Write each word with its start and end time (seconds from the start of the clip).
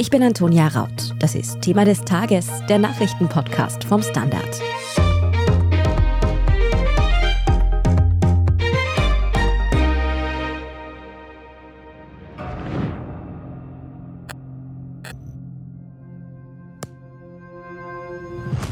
Ich 0.00 0.08
bin 0.08 0.22
Antonia 0.22 0.66
Raut. 0.68 1.14
Das 1.18 1.34
ist 1.34 1.60
Thema 1.60 1.84
des 1.84 2.00
Tages, 2.00 2.48
der 2.70 2.78
Nachrichtenpodcast 2.78 3.84
vom 3.84 4.00
Standard. 4.02 4.58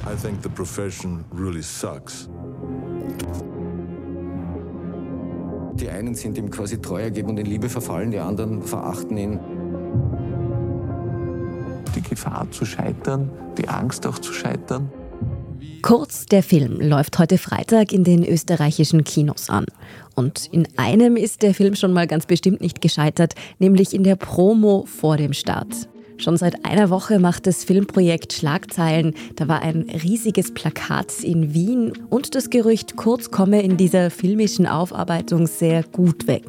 I 0.06 0.16
think 0.16 0.42
the 0.42 0.48
profession 0.48 1.26
really 1.30 1.60
sucks. 1.60 2.30
Die 5.74 5.90
einen 5.90 6.14
sind 6.14 6.38
ihm 6.38 6.50
quasi 6.50 6.80
treu 6.80 7.02
ergeben 7.02 7.28
und 7.28 7.38
in 7.38 7.44
Liebe 7.44 7.68
verfallen, 7.68 8.12
die 8.12 8.18
anderen 8.18 8.62
verachten 8.62 9.18
ihn. 9.18 9.38
Gefahr 12.08 12.46
zu 12.50 12.64
scheitern, 12.64 13.30
die 13.56 13.68
Angst 13.68 14.06
auch 14.06 14.18
zu 14.18 14.32
scheitern. 14.32 14.90
Kurz, 15.82 16.26
der 16.26 16.42
Film 16.42 16.80
läuft 16.80 17.18
heute 17.18 17.38
Freitag 17.38 17.92
in 17.92 18.04
den 18.04 18.24
österreichischen 18.24 19.04
Kinos 19.04 19.48
an. 19.48 19.66
Und 20.14 20.46
in 20.52 20.66
einem 20.76 21.16
ist 21.16 21.42
der 21.42 21.54
Film 21.54 21.76
schon 21.76 21.92
mal 21.92 22.06
ganz 22.06 22.26
bestimmt 22.26 22.60
nicht 22.60 22.80
gescheitert, 22.80 23.34
nämlich 23.58 23.94
in 23.94 24.02
der 24.02 24.16
Promo 24.16 24.84
vor 24.86 25.16
dem 25.16 25.32
Start. 25.32 25.88
Schon 26.16 26.36
seit 26.36 26.64
einer 26.64 26.90
Woche 26.90 27.20
macht 27.20 27.46
das 27.46 27.62
Filmprojekt 27.62 28.32
Schlagzeilen. 28.32 29.14
Da 29.36 29.46
war 29.46 29.62
ein 29.62 29.88
riesiges 30.02 30.52
Plakat 30.52 31.22
in 31.22 31.54
Wien 31.54 31.92
und 32.10 32.34
das 32.34 32.50
Gerücht, 32.50 32.96
Kurz 32.96 33.30
komme 33.30 33.62
in 33.62 33.76
dieser 33.76 34.10
filmischen 34.10 34.66
Aufarbeitung 34.66 35.46
sehr 35.46 35.84
gut 35.84 36.26
weg. 36.26 36.44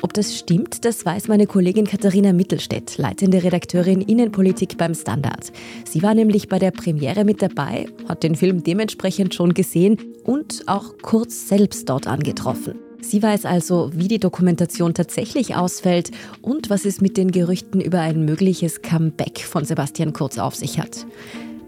Ob 0.00 0.14
das 0.14 0.38
stimmt, 0.38 0.84
das 0.84 1.04
weiß 1.04 1.26
meine 1.26 1.46
Kollegin 1.46 1.86
Katharina 1.86 2.32
Mittelstädt, 2.32 2.98
leitende 2.98 3.42
Redakteurin 3.42 4.00
Innenpolitik 4.00 4.78
beim 4.78 4.94
Standard. 4.94 5.52
Sie 5.84 6.02
war 6.02 6.14
nämlich 6.14 6.48
bei 6.48 6.60
der 6.60 6.70
Premiere 6.70 7.24
mit 7.24 7.42
dabei, 7.42 7.86
hat 8.08 8.22
den 8.22 8.36
Film 8.36 8.62
dementsprechend 8.62 9.34
schon 9.34 9.54
gesehen 9.54 9.98
und 10.24 10.62
auch 10.66 10.94
Kurz 11.02 11.48
selbst 11.48 11.88
dort 11.88 12.06
angetroffen. 12.06 12.78
Sie 13.00 13.22
weiß 13.22 13.44
also, 13.44 13.90
wie 13.92 14.08
die 14.08 14.20
Dokumentation 14.20 14.94
tatsächlich 14.94 15.56
ausfällt 15.56 16.10
und 16.42 16.70
was 16.70 16.84
es 16.84 17.00
mit 17.00 17.16
den 17.16 17.32
Gerüchten 17.32 17.80
über 17.80 18.00
ein 18.00 18.24
mögliches 18.24 18.82
Comeback 18.82 19.40
von 19.40 19.64
Sebastian 19.64 20.12
Kurz 20.12 20.38
auf 20.38 20.54
sich 20.54 20.78
hat. 20.78 21.06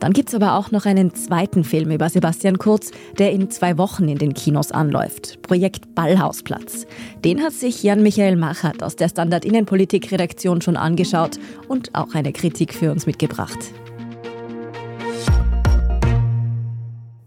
Dann 0.01 0.15
gibt 0.15 0.31
es 0.31 0.35
aber 0.35 0.55
auch 0.55 0.71
noch 0.71 0.87
einen 0.87 1.15
zweiten 1.15 1.63
Film 1.63 1.91
über 1.91 2.09
Sebastian 2.09 2.59
Kurz, 2.59 2.91
der 3.19 3.33
in 3.33 3.51
zwei 3.51 3.77
Wochen 3.77 4.09
in 4.09 4.17
den 4.17 4.33
Kinos 4.33 4.73
anläuft. 4.73 5.43
Projekt 5.43 5.95
Ballhausplatz. 5.95 6.87
Den 7.23 7.43
hat 7.43 7.53
sich 7.53 7.83
Jan-Michael 7.83 8.37
Machert 8.37 8.83
aus 8.83 8.97
der 8.97 9.11
Standard 9.11 9.45
Innenpolitik-Redaktion 9.45 10.63
schon 10.63 10.79
angeschaut 10.79 11.39
und 11.69 11.95
auch 11.95 12.15
eine 12.15 12.33
Kritik 12.33 12.75
für 12.75 12.91
uns 12.91 13.07
mitgebracht. 13.07 13.59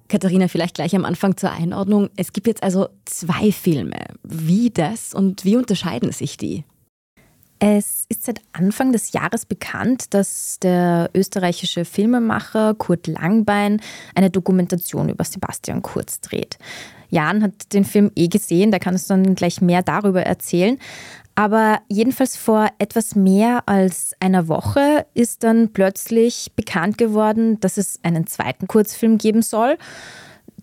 Katharina, 0.07 0.47
vielleicht 0.47 0.75
gleich 0.75 0.95
am 0.95 1.05
Anfang 1.05 1.37
zur 1.37 1.51
Einordnung. 1.51 2.09
Es 2.17 2.33
gibt 2.33 2.47
jetzt 2.47 2.63
also 2.63 2.87
zwei 3.05 3.51
Filme. 3.51 3.97
Wie 4.23 4.71
das 4.71 5.13
und 5.13 5.45
wie 5.45 5.57
unterscheiden 5.57 6.11
sich 6.11 6.37
die? 6.37 6.65
Es 7.65 8.03
ist 8.09 8.25
seit 8.25 8.41
Anfang 8.51 8.91
des 8.91 9.13
Jahres 9.13 9.45
bekannt, 9.45 10.13
dass 10.13 10.59
der 10.61 11.09
österreichische 11.13 11.85
Filmemacher 11.85 12.73
Kurt 12.73 13.07
Langbein 13.07 13.79
eine 14.15 14.29
Dokumentation 14.29 15.07
über 15.07 15.23
Sebastian 15.23 15.81
Kurz 15.81 16.19
dreht. 16.19 16.57
Jan 17.07 17.41
hat 17.41 17.71
den 17.71 17.85
Film 17.85 18.11
eh 18.17 18.27
gesehen, 18.27 18.71
da 18.71 18.79
kann 18.79 18.95
es 18.95 19.07
dann 19.07 19.35
gleich 19.35 19.61
mehr 19.61 19.81
darüber 19.81 20.23
erzählen. 20.23 20.77
Aber 21.35 21.79
jedenfalls 21.87 22.35
vor 22.35 22.67
etwas 22.79 23.15
mehr 23.15 23.63
als 23.65 24.13
einer 24.19 24.49
Woche 24.49 25.05
ist 25.13 25.45
dann 25.45 25.71
plötzlich 25.71 26.51
bekannt 26.57 26.97
geworden, 26.97 27.61
dass 27.61 27.77
es 27.77 27.97
einen 28.03 28.27
zweiten 28.27 28.67
Kurzfilm 28.67 29.17
geben 29.17 29.41
soll. 29.41 29.77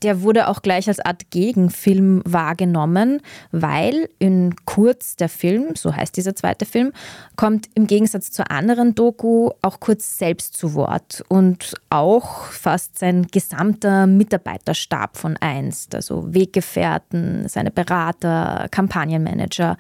Der 0.03 0.23
wurde 0.23 0.49
auch 0.49 0.63
gleich 0.63 0.89
als 0.89 1.01
Art 1.01 1.31
Gegenfilm 1.31 2.23
wahrgenommen, 2.25 3.21
weil 3.53 4.09
in 4.19 4.55
Kurz 4.65 5.17
der 5.17 5.29
Film, 5.29 5.75
so 5.77 5.95
heißt 5.95 6.17
dieser 6.17 6.35
zweite 6.35 6.65
Film, 6.65 6.93
kommt 7.37 7.69
im 7.75 7.87
Gegensatz 7.87 8.31
zur 8.31 8.51
anderen 8.51 8.95
Doku 8.95 9.51
auch 9.63 9.81
Kurz 9.81 10.19
selbst 10.19 10.57
zu 10.57 10.75
Wort 10.75 11.23
und 11.29 11.75
auch 11.91 12.45
fast 12.45 12.99
sein 12.99 13.27
gesamter 13.27 14.07
Mitarbeiterstab 14.07 15.17
von 15.17 15.37
einst, 15.37 15.95
also 15.95 16.33
Weggefährten, 16.33 17.49
seine 17.49 17.71
Berater, 17.71 18.69
Kampagnenmanager. 18.71 19.77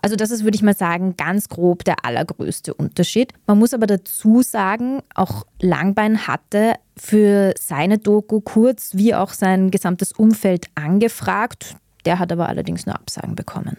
Also 0.00 0.16
das 0.16 0.30
ist, 0.30 0.44
würde 0.44 0.54
ich 0.54 0.62
mal 0.62 0.76
sagen, 0.76 1.16
ganz 1.16 1.48
grob 1.48 1.84
der 1.84 2.04
allergrößte 2.04 2.72
Unterschied. 2.72 3.32
Man 3.46 3.58
muss 3.58 3.74
aber 3.74 3.86
dazu 3.86 4.42
sagen, 4.42 5.00
auch 5.14 5.44
Langbein 5.60 6.26
hatte 6.26 6.74
für 6.96 7.52
seine 7.58 7.98
Doku 7.98 8.40
kurz 8.40 8.94
wie 8.94 9.14
auch 9.14 9.32
sein 9.32 9.70
gesamtes 9.70 10.12
Umfeld 10.12 10.66
angefragt. 10.74 11.76
Der 12.04 12.18
hat 12.18 12.32
aber 12.32 12.48
allerdings 12.48 12.86
nur 12.86 12.94
Absagen 12.94 13.34
bekommen. 13.34 13.76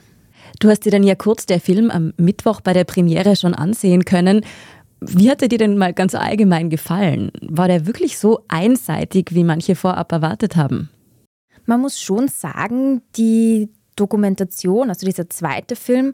Du 0.59 0.69
hast 0.69 0.85
dir 0.85 0.91
dann 0.91 1.03
ja 1.03 1.15
kurz 1.15 1.45
der 1.45 1.61
Film 1.61 1.89
am 1.89 2.13
Mittwoch 2.17 2.61
bei 2.61 2.73
der 2.73 2.83
Premiere 2.83 3.35
schon 3.35 3.53
ansehen 3.53 4.03
können. 4.03 4.45
Wie 4.99 5.29
hat 5.29 5.41
er 5.41 5.47
dir 5.47 5.57
denn 5.57 5.77
mal 5.77 5.93
ganz 5.93 6.15
allgemein 6.15 6.69
gefallen? 6.69 7.31
War 7.41 7.67
der 7.67 7.87
wirklich 7.87 8.17
so 8.17 8.43
einseitig, 8.49 9.27
wie 9.31 9.45
manche 9.45 9.75
vorab 9.75 10.11
erwartet 10.11 10.57
haben? 10.57 10.89
Man 11.65 11.81
muss 11.81 11.99
schon 11.99 12.27
sagen, 12.27 13.01
die 13.15 13.69
Dokumentation, 13.99 14.89
also 14.89 15.05
dieser 15.05 15.29
zweite 15.29 15.75
Film, 15.75 16.13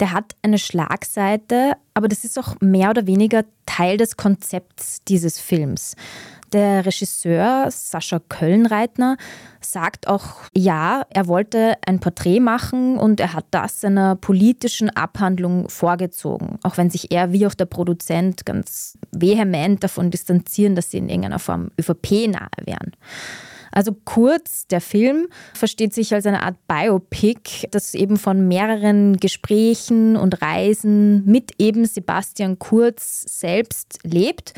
der 0.00 0.12
hat 0.12 0.36
eine 0.42 0.58
Schlagseite, 0.58 1.72
aber 1.94 2.08
das 2.08 2.24
ist 2.24 2.38
auch 2.38 2.56
mehr 2.60 2.90
oder 2.90 3.06
weniger 3.06 3.44
Teil 3.64 3.96
des 3.96 4.16
Konzepts 4.16 5.02
dieses 5.08 5.40
Films. 5.40 5.94
Der 6.52 6.86
Regisseur 6.86 7.70
Sascha 7.70 8.20
Kölnreitner 8.20 9.16
sagt 9.60 10.06
auch, 10.06 10.42
ja, 10.56 11.04
er 11.10 11.26
wollte 11.26 11.74
ein 11.84 11.98
Porträt 11.98 12.38
machen 12.38 12.98
und 12.98 13.18
er 13.18 13.32
hat 13.32 13.46
das 13.50 13.80
seiner 13.80 14.14
politischen 14.14 14.90
Abhandlung 14.90 15.68
vorgezogen, 15.68 16.58
auch 16.62 16.76
wenn 16.76 16.88
sich 16.88 17.10
er 17.10 17.32
wie 17.32 17.46
auch 17.46 17.54
der 17.54 17.66
Produzent 17.66 18.46
ganz 18.46 18.96
vehement 19.10 19.82
davon 19.82 20.10
distanzieren, 20.10 20.76
dass 20.76 20.90
sie 20.90 20.98
in 20.98 21.08
irgendeiner 21.08 21.40
Form 21.40 21.70
ÖVP 21.80 22.28
nahe 22.28 22.48
wären. 22.64 22.92
Also 23.76 23.94
kurz, 24.06 24.66
der 24.68 24.80
Film 24.80 25.26
versteht 25.52 25.92
sich 25.92 26.14
als 26.14 26.24
eine 26.24 26.42
Art 26.42 26.56
Biopic, 26.66 27.68
das 27.72 27.92
eben 27.92 28.16
von 28.16 28.48
mehreren 28.48 29.18
Gesprächen 29.18 30.16
und 30.16 30.40
Reisen 30.40 31.26
mit 31.26 31.52
eben 31.58 31.84
Sebastian 31.84 32.58
Kurz 32.58 33.26
selbst 33.28 33.98
lebt. 34.02 34.54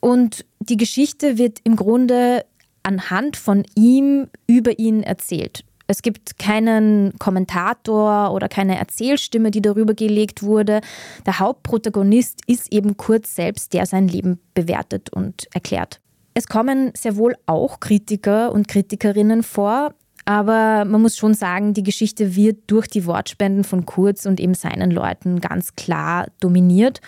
Und 0.00 0.46
die 0.58 0.78
Geschichte 0.78 1.36
wird 1.36 1.58
im 1.64 1.76
Grunde 1.76 2.46
anhand 2.82 3.36
von 3.36 3.62
ihm 3.74 4.28
über 4.46 4.78
ihn 4.78 5.02
erzählt. 5.02 5.62
Es 5.86 6.00
gibt 6.00 6.38
keinen 6.38 7.18
Kommentator 7.18 8.32
oder 8.32 8.48
keine 8.48 8.78
Erzählstimme, 8.78 9.50
die 9.50 9.60
darüber 9.60 9.92
gelegt 9.92 10.42
wurde. 10.42 10.80
Der 11.26 11.40
Hauptprotagonist 11.40 12.40
ist 12.46 12.72
eben 12.72 12.96
Kurz 12.96 13.34
selbst, 13.34 13.74
der 13.74 13.84
sein 13.84 14.08
Leben 14.08 14.40
bewertet 14.54 15.10
und 15.10 15.46
erklärt. 15.52 16.00
Es 16.34 16.46
kommen 16.46 16.92
sehr 16.96 17.16
wohl 17.16 17.36
auch 17.46 17.80
Kritiker 17.80 18.52
und 18.52 18.68
Kritikerinnen 18.68 19.42
vor, 19.42 19.94
aber 20.24 20.84
man 20.84 21.02
muss 21.02 21.16
schon 21.16 21.34
sagen, 21.34 21.74
die 21.74 21.82
Geschichte 21.82 22.36
wird 22.36 22.58
durch 22.68 22.86
die 22.86 23.06
Wortspenden 23.06 23.64
von 23.64 23.84
Kurz 23.86 24.26
und 24.26 24.38
eben 24.38 24.54
seinen 24.54 24.90
Leuten 24.90 25.40
ganz 25.40 25.74
klar 25.74 26.28
dominiert. 26.40 27.00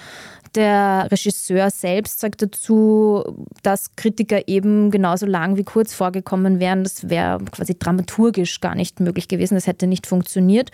Der 0.54 1.08
Regisseur 1.10 1.70
selbst 1.70 2.20
sagt 2.20 2.42
dazu, 2.42 3.22
dass 3.62 3.96
Kritiker 3.96 4.48
eben 4.48 4.90
genauso 4.90 5.24
lang 5.24 5.56
wie 5.56 5.64
kurz 5.64 5.94
vorgekommen 5.94 6.60
wären. 6.60 6.82
Das 6.82 7.08
wäre 7.08 7.38
quasi 7.50 7.78
dramaturgisch 7.78 8.60
gar 8.60 8.74
nicht 8.74 9.00
möglich 9.00 9.28
gewesen. 9.28 9.54
Das 9.54 9.66
hätte 9.66 9.86
nicht 9.86 10.06
funktioniert. 10.06 10.70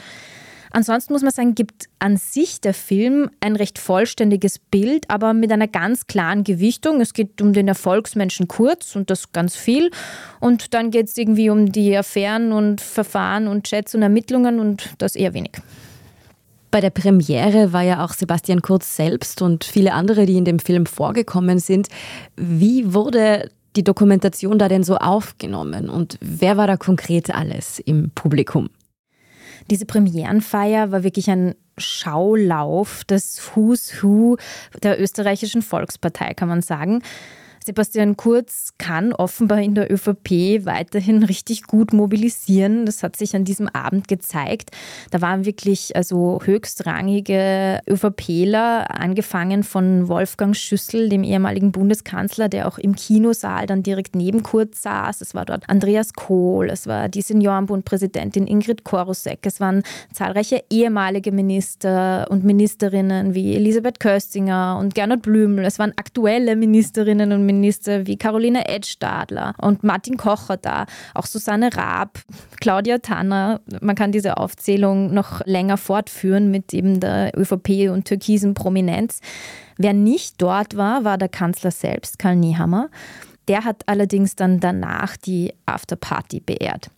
Ansonsten 0.70 1.12
muss 1.12 1.22
man 1.22 1.30
sagen, 1.30 1.54
gibt 1.54 1.88
an 1.98 2.16
sich 2.16 2.60
der 2.60 2.74
Film 2.74 3.30
ein 3.40 3.56
recht 3.56 3.78
vollständiges 3.78 4.58
Bild, 4.58 5.10
aber 5.10 5.32
mit 5.34 5.50
einer 5.52 5.68
ganz 5.68 6.06
klaren 6.06 6.44
Gewichtung. 6.44 7.00
Es 7.00 7.14
geht 7.14 7.40
um 7.40 7.52
den 7.52 7.68
Erfolgsmenschen 7.68 8.48
Kurz 8.48 8.96
und 8.96 9.10
das 9.10 9.32
ganz 9.32 9.56
viel. 9.56 9.90
Und 10.40 10.74
dann 10.74 10.90
geht 10.90 11.08
es 11.08 11.16
irgendwie 11.16 11.50
um 11.50 11.72
die 11.72 11.96
Affären 11.96 12.52
und 12.52 12.80
Verfahren 12.80 13.48
und 13.48 13.64
Chats 13.66 13.94
und 13.94 14.02
Ermittlungen 14.02 14.60
und 14.60 14.90
das 14.98 15.16
eher 15.16 15.34
wenig. 15.34 15.52
Bei 16.70 16.80
der 16.82 16.90
Premiere 16.90 17.72
war 17.72 17.82
ja 17.82 18.04
auch 18.04 18.12
Sebastian 18.12 18.60
Kurz 18.60 18.94
selbst 18.94 19.40
und 19.40 19.64
viele 19.64 19.94
andere, 19.94 20.26
die 20.26 20.36
in 20.36 20.44
dem 20.44 20.58
Film 20.58 20.84
vorgekommen 20.84 21.58
sind. 21.60 21.88
Wie 22.36 22.92
wurde 22.92 23.50
die 23.74 23.84
Dokumentation 23.84 24.58
da 24.58 24.68
denn 24.68 24.82
so 24.82 24.96
aufgenommen 24.96 25.88
und 25.88 26.18
wer 26.20 26.56
war 26.56 26.66
da 26.66 26.76
konkret 26.76 27.34
alles 27.34 27.78
im 27.78 28.10
Publikum? 28.14 28.68
Diese 29.70 29.86
Premierenfeier 29.86 30.90
war 30.90 31.02
wirklich 31.02 31.30
ein 31.30 31.54
Schaulauf 31.76 33.04
des 33.04 33.40
Who's 33.54 34.02
Who 34.02 34.36
der 34.82 35.00
österreichischen 35.00 35.62
Volkspartei, 35.62 36.34
kann 36.34 36.48
man 36.48 36.62
sagen. 36.62 37.02
Sebastian 37.68 38.16
Kurz 38.16 38.72
kann 38.78 39.12
offenbar 39.12 39.60
in 39.60 39.74
der 39.74 39.92
ÖVP 39.92 40.64
weiterhin 40.64 41.22
richtig 41.22 41.64
gut 41.64 41.92
mobilisieren. 41.92 42.86
Das 42.86 43.02
hat 43.02 43.14
sich 43.14 43.36
an 43.36 43.44
diesem 43.44 43.68
Abend 43.68 44.08
gezeigt. 44.08 44.70
Da 45.10 45.20
waren 45.20 45.44
wirklich 45.44 45.94
also 45.94 46.40
höchstrangige 46.42 47.80
ÖVPler, 47.86 48.98
angefangen 48.98 49.64
von 49.64 50.08
Wolfgang 50.08 50.56
Schüssel, 50.56 51.10
dem 51.10 51.22
ehemaligen 51.22 51.70
Bundeskanzler, 51.70 52.48
der 52.48 52.68
auch 52.68 52.78
im 52.78 52.94
Kinosaal 52.94 53.66
dann 53.66 53.82
direkt 53.82 54.16
neben 54.16 54.42
Kurz 54.42 54.80
saß. 54.80 55.20
Es 55.20 55.34
war 55.34 55.44
dort 55.44 55.68
Andreas 55.68 56.14
Kohl, 56.14 56.70
es 56.70 56.86
war 56.86 57.10
die 57.10 57.20
Seniorenbundpräsidentin 57.20 58.46
Ingrid 58.46 58.84
Korosek, 58.84 59.40
es 59.42 59.60
waren 59.60 59.82
zahlreiche 60.14 60.64
ehemalige 60.70 61.32
Minister 61.32 62.28
und 62.30 62.44
Ministerinnen 62.44 63.34
wie 63.34 63.56
Elisabeth 63.56 64.00
Köstinger 64.00 64.78
und 64.80 64.94
Gernot 64.94 65.20
Blümel. 65.20 65.66
Es 65.66 65.78
waren 65.78 65.92
aktuelle 65.96 66.56
Ministerinnen 66.56 67.32
und 67.32 67.44
Minister 67.44 67.57
wie 67.62 68.16
Caroline 68.16 68.68
Edstadler 68.68 69.54
und 69.58 69.84
Martin 69.84 70.16
Kocher 70.16 70.56
da, 70.56 70.86
auch 71.14 71.26
Susanne 71.26 71.74
Raab, 71.74 72.20
Claudia 72.60 72.98
Tanner. 72.98 73.60
Man 73.80 73.96
kann 73.96 74.12
diese 74.12 74.36
Aufzählung 74.36 75.12
noch 75.12 75.44
länger 75.46 75.76
fortführen 75.76 76.50
mit 76.50 76.72
eben 76.74 77.00
der 77.00 77.32
ÖVP 77.36 77.90
und 77.90 78.06
türkisen 78.06 78.54
Prominenz. 78.54 79.20
Wer 79.76 79.92
nicht 79.92 80.40
dort 80.42 80.76
war, 80.76 81.04
war 81.04 81.18
der 81.18 81.28
Kanzler 81.28 81.70
selbst, 81.70 82.18
Karl 82.18 82.36
Niehammer. 82.36 82.88
Der 83.46 83.64
hat 83.64 83.82
allerdings 83.86 84.36
dann 84.36 84.60
danach 84.60 85.16
die 85.16 85.54
Afterparty 85.64 86.40
beehrt. 86.40 86.90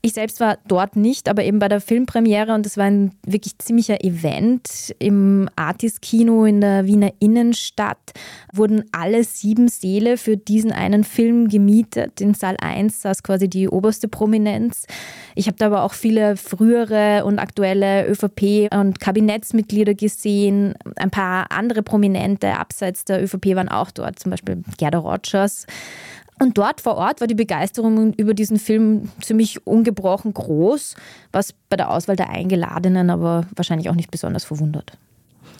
Ich 0.00 0.12
selbst 0.12 0.38
war 0.38 0.58
dort 0.68 0.94
nicht, 0.94 1.28
aber 1.28 1.42
eben 1.42 1.58
bei 1.58 1.68
der 1.68 1.80
Filmpremiere 1.80 2.54
und 2.54 2.64
es 2.66 2.76
war 2.76 2.84
ein 2.84 3.10
wirklich 3.26 3.58
ziemlicher 3.58 4.04
Event 4.04 4.94
im 5.00 5.48
Artis-Kino 5.56 6.44
in 6.44 6.60
der 6.60 6.86
Wiener 6.86 7.12
Innenstadt. 7.18 8.12
Wurden 8.52 8.84
alle 8.92 9.24
sieben 9.24 9.66
Säle 9.66 10.16
für 10.16 10.36
diesen 10.36 10.70
einen 10.70 11.02
Film 11.02 11.48
gemietet. 11.48 12.20
In 12.20 12.34
Saal 12.34 12.56
1 12.60 13.02
saß 13.02 13.24
quasi 13.24 13.48
die 13.48 13.68
oberste 13.68 14.06
Prominenz. 14.06 14.86
Ich 15.34 15.48
habe 15.48 15.56
da 15.56 15.66
aber 15.66 15.82
auch 15.82 15.94
viele 15.94 16.36
frühere 16.36 17.24
und 17.24 17.40
aktuelle 17.40 18.08
ÖVP- 18.08 18.72
und 18.72 19.00
Kabinettsmitglieder 19.00 19.94
gesehen. 19.94 20.74
Ein 20.94 21.10
paar 21.10 21.50
andere 21.50 21.82
Prominente 21.82 22.54
abseits 22.54 23.04
der 23.04 23.24
ÖVP 23.24 23.56
waren 23.56 23.68
auch 23.68 23.90
dort, 23.90 24.20
zum 24.20 24.30
Beispiel 24.30 24.62
Gerda 24.76 24.98
Rogers. 24.98 25.66
Und 26.40 26.56
dort 26.56 26.80
vor 26.80 26.96
Ort 26.96 27.20
war 27.20 27.26
die 27.26 27.34
Begeisterung 27.34 28.12
über 28.14 28.34
diesen 28.34 28.58
Film 28.58 29.10
ziemlich 29.20 29.66
ungebrochen 29.66 30.34
groß, 30.34 30.94
was 31.32 31.54
bei 31.68 31.76
der 31.76 31.90
Auswahl 31.90 32.16
der 32.16 32.30
Eingeladenen 32.30 33.10
aber 33.10 33.46
wahrscheinlich 33.56 33.90
auch 33.90 33.94
nicht 33.94 34.10
besonders 34.10 34.44
verwundert. 34.44 34.92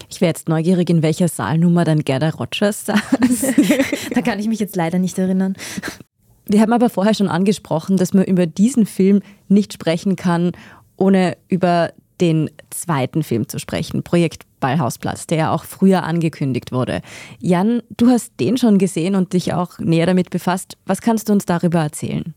Ich 0.08 0.20
wäre 0.20 0.30
jetzt 0.30 0.48
neugierig, 0.48 0.88
in 0.88 1.02
welcher 1.02 1.28
Saalnummer 1.28 1.84
dann 1.84 2.04
Gerda 2.04 2.30
Rogers 2.30 2.86
saß. 2.86 3.00
da 4.14 4.22
kann 4.22 4.38
ich 4.38 4.48
mich 4.48 4.60
jetzt 4.60 4.76
leider 4.76 4.98
nicht 4.98 5.18
erinnern. 5.18 5.54
Wir 6.46 6.60
haben 6.60 6.72
aber 6.72 6.88
vorher 6.88 7.14
schon 7.14 7.28
angesprochen, 7.28 7.96
dass 7.96 8.14
man 8.14 8.24
über 8.24 8.46
diesen 8.46 8.86
Film 8.86 9.20
nicht 9.48 9.74
sprechen 9.74 10.16
kann, 10.16 10.52
ohne 10.96 11.36
über 11.48 11.92
den 12.20 12.50
zweiten 12.70 13.22
Film 13.22 13.48
zu 13.48 13.58
sprechen, 13.58 14.02
Projekt 14.02 14.44
Ballhausplatz, 14.60 15.26
der 15.26 15.38
ja 15.38 15.54
auch 15.54 15.64
früher 15.64 16.02
angekündigt 16.02 16.72
wurde. 16.72 17.00
Jan, 17.38 17.82
du 17.96 18.08
hast 18.08 18.32
den 18.40 18.56
schon 18.56 18.78
gesehen 18.78 19.14
und 19.14 19.32
dich 19.32 19.52
auch 19.52 19.78
näher 19.78 20.06
damit 20.06 20.30
befasst. 20.30 20.76
Was 20.86 21.00
kannst 21.00 21.28
du 21.28 21.32
uns 21.32 21.46
darüber 21.46 21.80
erzählen? 21.80 22.34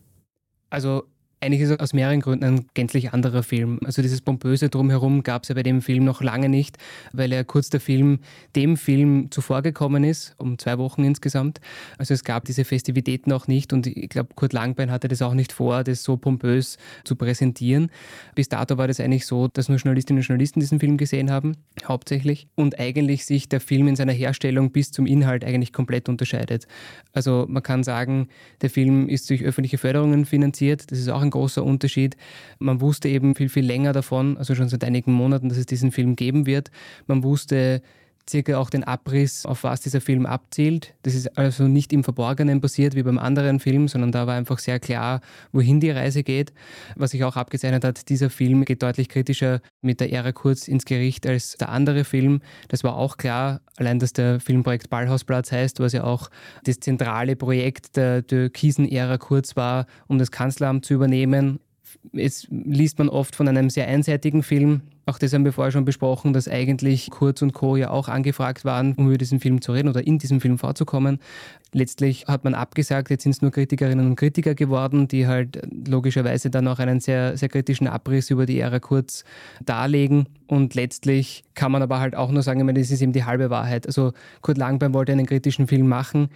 Also 0.69 1.03
eigentlich 1.41 1.61
ist 1.61 1.71
es 1.71 1.79
aus 1.79 1.93
mehreren 1.93 2.21
Gründen 2.21 2.43
ein 2.45 2.65
gänzlich 2.75 3.13
anderer 3.13 3.41
Film. 3.41 3.79
Also 3.83 4.03
dieses 4.03 4.21
Pompöse 4.21 4.69
drumherum 4.69 5.23
gab 5.23 5.43
es 5.43 5.49
ja 5.49 5.55
bei 5.55 5.63
dem 5.63 5.81
Film 5.81 6.03
noch 6.03 6.21
lange 6.21 6.49
nicht, 6.49 6.77
weil 7.13 7.31
er 7.31 7.43
kurz 7.43 7.71
der 7.71 7.79
Film 7.79 8.19
dem 8.55 8.77
Film 8.77 9.31
zuvorgekommen 9.31 10.03
ist, 10.03 10.35
um 10.37 10.59
zwei 10.59 10.77
Wochen 10.77 11.03
insgesamt. 11.03 11.59
Also 11.97 12.13
es 12.13 12.23
gab 12.23 12.45
diese 12.45 12.63
Festivitäten 12.63 13.31
auch 13.31 13.47
nicht 13.47 13.73
und 13.73 13.87
ich 13.87 14.09
glaube, 14.09 14.29
Kurt 14.35 14.53
Langbein 14.53 14.91
hatte 14.91 15.07
das 15.07 15.23
auch 15.23 15.33
nicht 15.33 15.51
vor, 15.51 15.83
das 15.83 16.03
so 16.03 16.15
pompös 16.15 16.77
zu 17.03 17.15
präsentieren. 17.15 17.89
Bis 18.35 18.47
dato 18.47 18.77
war 18.77 18.87
das 18.87 18.99
eigentlich 18.99 19.25
so, 19.25 19.47
dass 19.47 19.67
nur 19.67 19.79
Journalistinnen 19.79 20.21
und 20.21 20.27
Journalisten 20.27 20.59
diesen 20.59 20.79
Film 20.79 20.97
gesehen 20.97 21.31
haben, 21.31 21.57
hauptsächlich. 21.83 22.47
Und 22.53 22.79
eigentlich 22.79 23.25
sich 23.25 23.49
der 23.49 23.61
Film 23.61 23.87
in 23.87 23.95
seiner 23.95 24.13
Herstellung 24.13 24.71
bis 24.71 24.91
zum 24.91 25.07
Inhalt 25.07 25.43
eigentlich 25.43 25.73
komplett 25.73 26.07
unterscheidet. 26.07 26.67
Also 27.13 27.47
man 27.49 27.63
kann 27.63 27.83
sagen, 27.83 28.27
der 28.61 28.69
Film 28.69 29.09
ist 29.09 29.27
durch 29.31 29.43
öffentliche 29.43 29.79
Förderungen 29.79 30.25
finanziert. 30.25 30.91
Das 30.91 30.99
ist 30.99 31.09
auch 31.09 31.21
ein 31.23 31.30
großer 31.31 31.63
Unterschied. 31.63 32.15
Man 32.59 32.81
wusste 32.81 33.09
eben 33.09 33.35
viel, 33.35 33.49
viel 33.49 33.65
länger 33.65 33.93
davon, 33.93 34.37
also 34.37 34.53
schon 34.55 34.69
seit 34.69 34.83
einigen 34.83 35.13
Monaten, 35.13 35.49
dass 35.49 35.57
es 35.57 35.65
diesen 35.65 35.91
Film 35.91 36.15
geben 36.15 36.45
wird. 36.45 36.69
Man 37.07 37.23
wusste 37.23 37.81
circa 38.29 38.57
auch 38.57 38.69
den 38.69 38.83
Abriss, 38.83 39.45
auf 39.45 39.63
was 39.63 39.81
dieser 39.81 40.01
Film 40.01 40.25
abzielt. 40.25 40.93
Das 41.03 41.15
ist 41.15 41.37
also 41.37 41.67
nicht 41.67 41.93
im 41.93 42.03
Verborgenen 42.03 42.61
passiert 42.61 42.95
wie 42.95 43.03
beim 43.03 43.17
anderen 43.17 43.59
Film, 43.59 43.87
sondern 43.87 44.11
da 44.11 44.27
war 44.27 44.35
einfach 44.35 44.59
sehr 44.59 44.79
klar, 44.79 45.21
wohin 45.51 45.79
die 45.79 45.91
Reise 45.91 46.23
geht. 46.23 46.53
Was 46.95 47.11
sich 47.11 47.23
auch 47.23 47.35
abgezeichnet 47.35 47.83
hat, 47.83 48.09
dieser 48.09 48.29
Film 48.29 48.65
geht 48.65 48.83
deutlich 48.83 49.09
kritischer 49.09 49.61
mit 49.81 49.99
der 49.99 50.11
Ära 50.11 50.31
Kurz 50.31 50.67
ins 50.67 50.85
Gericht 50.85 51.25
als 51.27 51.53
der 51.53 51.69
andere 51.69 52.03
Film. 52.03 52.41
Das 52.67 52.83
war 52.83 52.95
auch 52.95 53.17
klar, 53.17 53.61
allein 53.77 53.99
dass 53.99 54.13
der 54.13 54.39
Filmprojekt 54.39 54.89
Ballhausplatz 54.89 55.51
heißt, 55.51 55.79
was 55.79 55.93
ja 55.93 56.03
auch 56.03 56.29
das 56.63 56.79
zentrale 56.79 57.35
Projekt 57.35 57.97
der 57.97 58.25
Türkisen-Ära 58.25 59.17
Kurz 59.17 59.55
war, 59.55 59.85
um 60.07 60.19
das 60.19 60.31
Kanzleramt 60.31 60.85
zu 60.85 60.93
übernehmen. 60.93 61.59
Jetzt 62.13 62.47
liest 62.49 62.99
man 62.99 63.09
oft 63.09 63.35
von 63.35 63.47
einem 63.47 63.69
sehr 63.69 63.87
einseitigen 63.87 64.43
Film, 64.43 64.81
auch 65.05 65.17
das 65.17 65.33
haben 65.33 65.45
wir 65.45 65.53
vorher 65.53 65.71
schon 65.71 65.85
besprochen, 65.85 66.33
dass 66.33 66.47
eigentlich 66.47 67.09
Kurz 67.09 67.41
und 67.41 67.53
Co. 67.53 67.75
ja 67.75 67.89
auch 67.89 68.07
angefragt 68.07 68.65
waren, 68.65 68.93
um 68.93 69.07
über 69.07 69.17
diesen 69.17 69.39
Film 69.39 69.61
zu 69.61 69.71
reden 69.71 69.89
oder 69.89 70.05
in 70.05 70.19
diesem 70.19 70.39
Film 70.41 70.57
vorzukommen. 70.57 71.19
Letztlich 71.73 72.27
hat 72.27 72.43
man 72.43 72.53
abgesagt, 72.53 73.09
jetzt 73.09 73.23
sind 73.23 73.31
es 73.31 73.41
nur 73.41 73.51
Kritikerinnen 73.51 74.05
und 74.05 74.15
Kritiker 74.15 74.55
geworden, 74.55 75.07
die 75.07 75.25
halt 75.25 75.61
logischerweise 75.87 76.49
dann 76.49 76.67
auch 76.67 76.79
einen 76.79 76.99
sehr, 76.99 77.37
sehr 77.37 77.49
kritischen 77.49 77.87
Abriss 77.87 78.29
über 78.29 78.45
die 78.45 78.59
Ära 78.59 78.79
Kurz 78.79 79.23
darlegen. 79.65 80.27
Und 80.47 80.75
letztlich 80.75 81.45
kann 81.55 81.71
man 81.71 81.81
aber 81.81 81.99
halt 81.99 82.15
auch 82.15 82.29
nur 82.29 82.43
sagen, 82.43 82.59
ich 82.59 82.65
meine, 82.65 82.79
das 82.79 82.91
ist 82.91 83.01
eben 83.01 83.13
die 83.13 83.23
halbe 83.23 83.49
Wahrheit. 83.49 83.87
Also 83.87 84.11
Kurt 84.41 84.57
Langbein 84.57 84.93
wollte 84.93 85.13
einen 85.13 85.25
kritischen 85.25 85.67
Film 85.67 85.87
machen. 85.87 86.29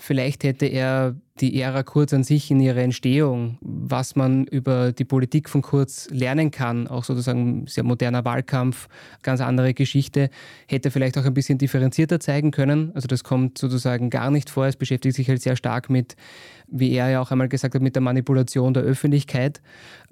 Vielleicht 0.00 0.44
hätte 0.44 0.66
er 0.66 1.16
die 1.40 1.60
Ära 1.60 1.82
Kurz 1.82 2.12
an 2.12 2.22
sich 2.22 2.52
in 2.52 2.60
ihrer 2.60 2.78
Entstehung, 2.78 3.58
was 3.60 4.14
man 4.14 4.44
über 4.44 4.92
die 4.92 5.04
Politik 5.04 5.48
von 5.48 5.60
Kurz 5.60 6.08
lernen 6.10 6.52
kann, 6.52 6.86
auch 6.86 7.02
sozusagen 7.02 7.66
sehr 7.66 7.82
moderner 7.82 8.24
Wahlkampf, 8.24 8.88
ganz 9.22 9.40
andere 9.40 9.74
Geschichte, 9.74 10.30
hätte 10.68 10.92
vielleicht 10.92 11.18
auch 11.18 11.24
ein 11.24 11.34
bisschen 11.34 11.58
differenzierter 11.58 12.20
zeigen 12.20 12.52
können. 12.52 12.92
Also 12.94 13.08
das 13.08 13.24
kommt 13.24 13.58
sozusagen 13.58 14.08
gar 14.08 14.30
nicht 14.30 14.50
vor. 14.50 14.66
Es 14.66 14.76
beschäftigt 14.76 15.16
sich 15.16 15.28
halt 15.28 15.42
sehr 15.42 15.56
stark 15.56 15.90
mit, 15.90 16.14
wie 16.68 16.92
er 16.92 17.10
ja 17.10 17.20
auch 17.20 17.32
einmal 17.32 17.48
gesagt 17.48 17.74
hat, 17.74 17.82
mit 17.82 17.96
der 17.96 18.02
Manipulation 18.02 18.74
der 18.74 18.84
Öffentlichkeit 18.84 19.60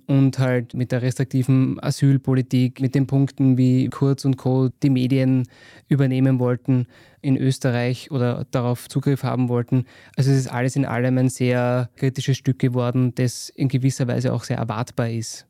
und 0.06 0.38
halt 0.38 0.74
mit 0.74 0.92
der 0.92 1.02
restriktiven 1.02 1.82
Asylpolitik, 1.82 2.80
mit 2.80 2.94
den 2.94 3.06
Punkten, 3.06 3.56
wie 3.56 3.88
Kurz 3.88 4.24
und 4.24 4.36
Co. 4.36 4.68
die 4.82 4.90
Medien 4.90 5.48
übernehmen 5.88 6.38
wollten 6.38 6.86
in 7.26 7.36
Österreich 7.36 8.10
oder 8.10 8.46
darauf 8.52 8.88
Zugriff 8.88 9.24
haben 9.24 9.48
wollten. 9.48 9.84
Also 10.16 10.30
es 10.30 10.38
ist 10.38 10.48
alles 10.48 10.76
in 10.76 10.86
allem 10.86 11.18
ein 11.18 11.28
sehr 11.28 11.90
kritisches 11.96 12.36
Stück 12.36 12.58
geworden, 12.58 13.14
das 13.16 13.48
in 13.48 13.68
gewisser 13.68 14.06
Weise 14.06 14.32
auch 14.32 14.44
sehr 14.44 14.58
erwartbar 14.58 15.10
ist. 15.10 15.46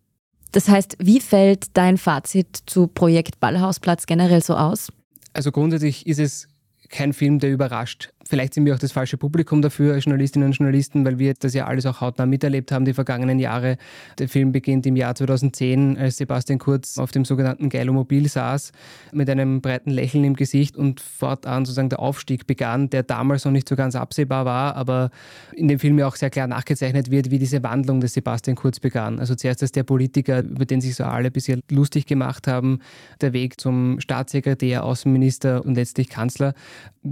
Das 0.53 0.69
heißt, 0.69 0.97
wie 1.01 1.21
fällt 1.21 1.77
dein 1.77 1.99
Fazit 1.99 2.59
zu 2.65 2.87
Projekt 2.87 3.41
Ballhausplatz 3.41 4.07
generell 4.07 4.43
so 4.43 4.57
aus? 4.57 4.91
Also 5.35 5.53
grundsätzlich 5.53 6.07
ist 6.07 6.19
es 6.19 6.49
kein 6.89 7.13
Film, 7.13 7.41
der 7.41 7.53
überrascht. 7.53 8.11
Vielleicht 8.29 8.55
sind 8.55 8.67
wir 8.67 8.75
auch 8.75 8.79
das 8.79 8.93
falsche 8.93 9.17
Publikum 9.17 9.63
dafür 9.63 9.95
als 9.95 10.05
Journalistinnen 10.05 10.49
und 10.49 10.57
Journalisten, 10.57 11.05
weil 11.05 11.19
wir 11.19 11.35
das 11.35 11.55
ja 11.55 11.67
alles 11.67 11.87
auch 11.87 12.01
hautnah 12.01 12.27
miterlebt 12.27 12.73
haben, 12.73 12.85
die 12.85 12.93
vergangenen 12.93 13.39
Jahre. 13.39 13.77
Der 14.19 14.29
Film 14.29 14.51
beginnt 14.51 14.85
im 14.87 14.97
Jahr 14.97 15.15
2010, 15.15 15.97
als 15.97 16.17
Sebastian 16.17 16.59
Kurz 16.59 16.99
auf 16.99 17.13
dem 17.13 17.25
sogenannten 17.25 17.69
Geilomobil 17.69 18.29
saß, 18.29 18.73
mit 19.13 19.31
einem 19.31 19.61
breiten 19.61 19.91
Lächeln 19.91 20.25
im 20.25 20.35
Gesicht 20.35 20.77
und 20.77 21.01
fortan 21.01 21.65
sozusagen 21.65 21.89
der 21.89 22.01
Aufstieg 22.01 22.47
begann, 22.47 22.91
der 22.91 23.05
damals 23.05 23.45
noch 23.45 23.53
nicht 23.53 23.69
so 23.69 23.77
ganz 23.77 23.95
absehbar 23.95 24.45
war, 24.45 24.75
aber 24.75 25.11
in 25.55 25.69
dem 25.69 25.79
Film 25.79 25.99
ja 25.99 26.09
auch 26.09 26.17
sehr 26.17 26.31
klar 26.31 26.49
nachgezeichnet 26.49 27.11
wird, 27.11 27.31
wie 27.31 27.39
diese 27.39 27.63
Wandlung 27.63 28.01
des 28.01 28.15
Sebastian 28.15 28.57
Kurz 28.57 28.81
begann. 28.81 29.21
Also 29.21 29.35
zuerst 29.37 29.63
als 29.63 29.73
der 29.73 29.85
Politiker, 29.85 30.43
über 30.43 30.65
den 30.65 30.81
sich 30.81 30.97
so 30.97 31.05
alle 31.05 31.31
bisher 31.31 31.59
lustig 31.71 32.07
gemacht 32.07 32.49
haben, 32.49 32.81
der 33.21 33.33
Weg 33.33 33.61
zum 33.61 34.01
Staatssekretär, 34.01 34.85
Außenminister 34.85 35.65
und 35.65 35.77
letztlich 35.77 36.09
Kanzler. 36.09 36.55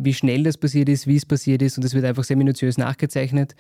Wie 0.03 0.15
schnell 0.15 0.43
das 0.43 0.59
passiert 0.59 0.89
ist, 0.89 1.07
wie 1.07 1.17
es 1.17 1.27
passiert 1.27 1.63
ist 1.63 1.79
und 1.79 1.85
es 1.85 1.95
wird 1.95 2.05
einfach 2.05 2.25
sehr 2.25 2.37
minutiös 2.37 2.79
nachgezeichnet. 2.79 3.55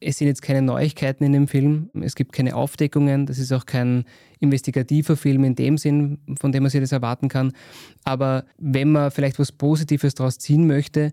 Es 0.00 0.18
sind 0.18 0.28
jetzt 0.28 0.42
keine 0.42 0.62
Neuigkeiten 0.62 1.24
in 1.24 1.32
dem 1.32 1.48
Film, 1.48 1.90
es 2.00 2.14
gibt 2.14 2.32
keine 2.32 2.54
Aufdeckungen, 2.54 3.26
das 3.26 3.38
ist 3.38 3.52
auch 3.52 3.66
kein 3.66 4.04
investigativer 4.38 5.16
Film 5.16 5.44
in 5.44 5.54
dem 5.54 5.78
Sinn, 5.78 6.18
von 6.38 6.52
dem 6.52 6.62
man 6.62 6.70
sich 6.70 6.80
das 6.80 6.92
erwarten 6.92 7.28
kann. 7.28 7.52
Aber 8.04 8.44
wenn 8.58 8.92
man 8.92 9.10
vielleicht 9.10 9.38
was 9.38 9.52
Positives 9.52 10.14
daraus 10.14 10.38
ziehen 10.38 10.66
möchte, 10.66 11.12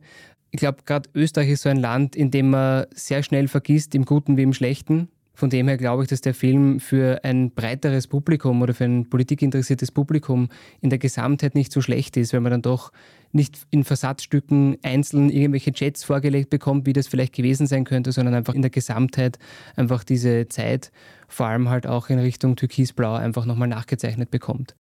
ich 0.52 0.60
glaube, 0.60 0.80
gerade 0.86 1.10
Österreich 1.14 1.50
ist 1.50 1.64
so 1.64 1.70
ein 1.70 1.78
Land, 1.78 2.16
in 2.16 2.32
dem 2.32 2.52
man 2.52 2.86
sehr 2.94 3.24
schnell 3.24 3.48
vergisst, 3.48 3.96
im 3.96 4.06
Guten 4.06 4.38
wie 4.38 4.44
im 4.44 4.54
Schlechten 4.54 5.10
Von 5.38 5.52
dem 5.52 5.68
her 5.68 5.78
glaube 5.78 6.02
ich, 6.02 6.10
dass 6.10 6.22
der 6.22 6.34
Film 6.34 6.80
für 6.80 7.24
ein 7.24 7.52
breiteres 7.52 8.08
Publikum 8.08 8.64
oder 8.64 8.74
für 8.74 8.86
ein 8.86 9.08
politikinteressiertes 9.08 9.92
Publikum 9.92 10.50
in 10.82 10.90
der 10.90 10.98
Gesamtheit 10.98 11.54
nicht 11.54 11.72
so 11.72 11.80
schlecht 11.80 12.18
ist, 12.18 12.34
weil 12.34 12.40
man 12.40 12.52
dann 12.52 12.64
doch 12.64 12.92
nicht 13.38 13.60
in 13.70 13.86
Versatzstücken 13.86 14.78
einzeln 14.84 15.30
irgendwelche 15.30 15.72
Jets 15.74 16.04
vorgelegt 16.04 16.50
bekommt, 16.50 16.86
wie 16.86 16.92
das 16.92 17.08
vielleicht 17.08 17.34
gewesen 17.34 17.66
sein 17.68 17.86
könnte, 17.86 18.12
sondern 18.12 18.36
einfach 18.36 18.54
in 18.54 18.62
der 18.62 18.72
Gesamtheit 18.72 19.40
einfach 19.78 20.04
diese 20.04 20.50
Zeit, 20.50 20.92
vor 21.30 21.46
allem 21.46 21.70
halt 21.70 21.88
auch 21.88 22.10
in 22.10 22.20
Richtung 22.20 22.58
Türkisblau, 22.58 23.14
einfach 23.14 23.46
nochmal 23.46 23.70
nachgezeichnet 23.70 24.30
bekommt. 24.30 24.76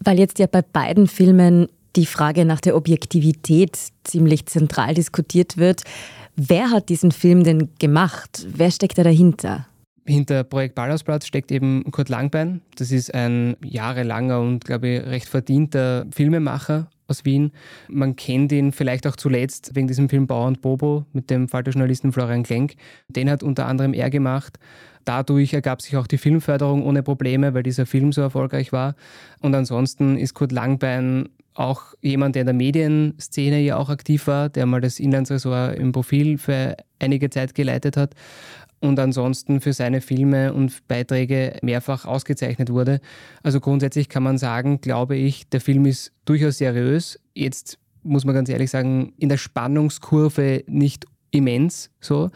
Weil 0.00 0.18
jetzt 0.18 0.40
ja 0.40 0.46
bei 0.46 0.62
beiden 0.62 1.06
Filmen 1.06 1.68
die 1.94 2.06
Frage 2.06 2.44
nach 2.44 2.60
der 2.60 2.74
Objektivität 2.74 3.78
ziemlich 4.02 4.46
zentral 4.46 4.94
diskutiert 4.94 5.56
wird. 5.56 5.82
Wer 6.34 6.70
hat 6.70 6.88
diesen 6.88 7.12
Film 7.12 7.44
denn 7.44 7.68
gemacht? 7.78 8.46
Wer 8.48 8.70
steckt 8.70 8.98
da 8.98 9.04
dahinter? 9.04 9.66
Hinter 10.04 10.42
Projekt 10.42 10.74
Ballhausplatz 10.74 11.26
steckt 11.26 11.52
eben 11.52 11.84
Kurt 11.92 12.08
Langbein. 12.08 12.60
Das 12.76 12.90
ist 12.90 13.14
ein 13.14 13.56
jahrelanger 13.64 14.40
und, 14.40 14.64
glaube 14.64 14.88
ich, 14.88 15.06
recht 15.06 15.28
verdienter 15.28 16.06
Filmemacher 16.10 16.88
aus 17.06 17.24
Wien. 17.24 17.52
Man 17.88 18.16
kennt 18.16 18.50
ihn 18.50 18.72
vielleicht 18.72 19.06
auch 19.06 19.14
zuletzt 19.14 19.74
wegen 19.74 19.86
diesem 19.86 20.08
Film 20.08 20.26
Bauer 20.26 20.48
und 20.48 20.60
Bobo 20.60 21.06
mit 21.12 21.30
dem 21.30 21.48
Falterjournalisten 21.48 22.12
Florian 22.12 22.42
Klenk. 22.42 22.74
Den 23.08 23.30
hat 23.30 23.44
unter 23.44 23.66
anderem 23.66 23.94
er 23.94 24.10
gemacht. 24.10 24.58
Dadurch 25.04 25.52
ergab 25.52 25.82
sich 25.82 25.96
auch 25.96 26.06
die 26.06 26.18
Filmförderung 26.18 26.84
ohne 26.84 27.02
Probleme, 27.02 27.54
weil 27.54 27.62
dieser 27.62 27.86
Film 27.86 28.12
so 28.12 28.22
erfolgreich 28.22 28.72
war. 28.72 28.94
Und 29.40 29.54
ansonsten 29.54 30.16
ist 30.16 30.34
Kurt 30.34 30.52
Langbein 30.52 31.28
auch 31.54 31.94
jemand, 32.00 32.34
der 32.34 32.42
in 32.42 32.46
der 32.46 32.54
Medienszene 32.54 33.60
ja 33.60 33.76
auch 33.76 33.90
aktiv 33.90 34.26
war, 34.26 34.48
der 34.48 34.64
mal 34.64 34.80
das 34.80 34.98
Inlandsressort 34.98 35.76
im 35.76 35.92
Profil 35.92 36.38
für 36.38 36.76
einige 36.98 37.30
Zeit 37.30 37.54
geleitet 37.54 37.96
hat 37.96 38.14
und 38.82 38.98
ansonsten 38.98 39.60
für 39.60 39.72
seine 39.72 40.00
Filme 40.00 40.52
und 40.52 40.86
Beiträge 40.88 41.56
mehrfach 41.62 42.04
ausgezeichnet 42.04 42.70
wurde. 42.70 43.00
Also 43.42 43.60
grundsätzlich 43.60 44.08
kann 44.08 44.22
man 44.22 44.38
sagen, 44.38 44.80
glaube 44.80 45.16
ich, 45.16 45.48
der 45.48 45.60
Film 45.60 45.86
ist 45.86 46.12
durchaus 46.24 46.58
seriös. 46.58 47.18
Jetzt 47.34 47.78
muss 48.02 48.24
man 48.24 48.34
ganz 48.34 48.48
ehrlich 48.48 48.70
sagen, 48.70 49.12
in 49.18 49.28
der 49.28 49.36
Spannungskurve 49.36 50.64
nicht 50.66 51.06
immens 51.30 51.90
so, 52.00 52.30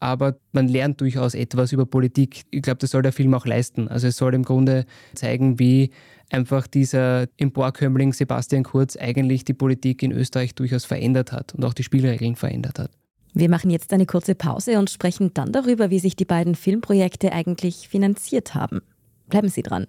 aber 0.00 0.36
man 0.52 0.68
lernt 0.68 1.00
durchaus 1.00 1.34
etwas 1.34 1.72
über 1.72 1.84
Politik. 1.84 2.44
Ich 2.50 2.62
glaube, 2.62 2.78
das 2.78 2.92
soll 2.92 3.02
der 3.02 3.12
Film 3.12 3.34
auch 3.34 3.44
leisten. 3.44 3.88
Also 3.88 4.06
es 4.06 4.16
soll 4.16 4.34
im 4.34 4.44
Grunde 4.44 4.86
zeigen, 5.14 5.58
wie 5.58 5.90
einfach 6.30 6.66
dieser 6.66 7.26
Emporkömmling 7.36 8.12
Sebastian 8.12 8.62
Kurz 8.62 8.96
eigentlich 8.96 9.44
die 9.44 9.54
Politik 9.54 10.02
in 10.02 10.12
Österreich 10.12 10.54
durchaus 10.54 10.84
verändert 10.84 11.32
hat 11.32 11.54
und 11.54 11.64
auch 11.64 11.74
die 11.74 11.82
Spielregeln 11.82 12.36
verändert 12.36 12.78
hat. 12.78 12.90
Wir 13.34 13.50
machen 13.50 13.70
jetzt 13.70 13.92
eine 13.92 14.06
kurze 14.06 14.34
Pause 14.34 14.78
und 14.78 14.90
sprechen 14.90 15.32
dann 15.34 15.52
darüber, 15.52 15.90
wie 15.90 15.98
sich 15.98 16.16
die 16.16 16.24
beiden 16.24 16.54
Filmprojekte 16.54 17.32
eigentlich 17.32 17.88
finanziert 17.88 18.54
haben. 18.54 18.80
Bleiben 19.28 19.48
Sie 19.48 19.62
dran. 19.62 19.86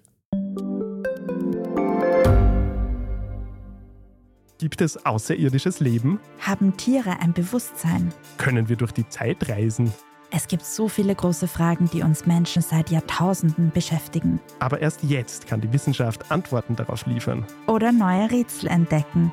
Gibt 4.58 4.82
es 4.82 5.06
außerirdisches 5.06 5.80
Leben? 5.80 6.20
Haben 6.38 6.76
Tiere 6.76 7.18
ein 7.20 7.32
Bewusstsein? 7.32 8.12
Können 8.36 8.68
wir 8.68 8.76
durch 8.76 8.92
die 8.92 9.08
Zeit 9.08 9.48
reisen? 9.48 9.90
Es 10.30 10.46
gibt 10.46 10.64
so 10.64 10.86
viele 10.86 11.14
große 11.14 11.48
Fragen, 11.48 11.88
die 11.92 12.02
uns 12.02 12.26
Menschen 12.26 12.62
seit 12.62 12.90
Jahrtausenden 12.90 13.72
beschäftigen. 13.72 14.38
Aber 14.58 14.80
erst 14.80 15.02
jetzt 15.02 15.46
kann 15.46 15.60
die 15.60 15.72
Wissenschaft 15.72 16.30
Antworten 16.30 16.76
darauf 16.76 17.06
liefern. 17.06 17.46
Oder 17.66 17.90
neue 17.90 18.30
Rätsel 18.30 18.68
entdecken. 18.68 19.32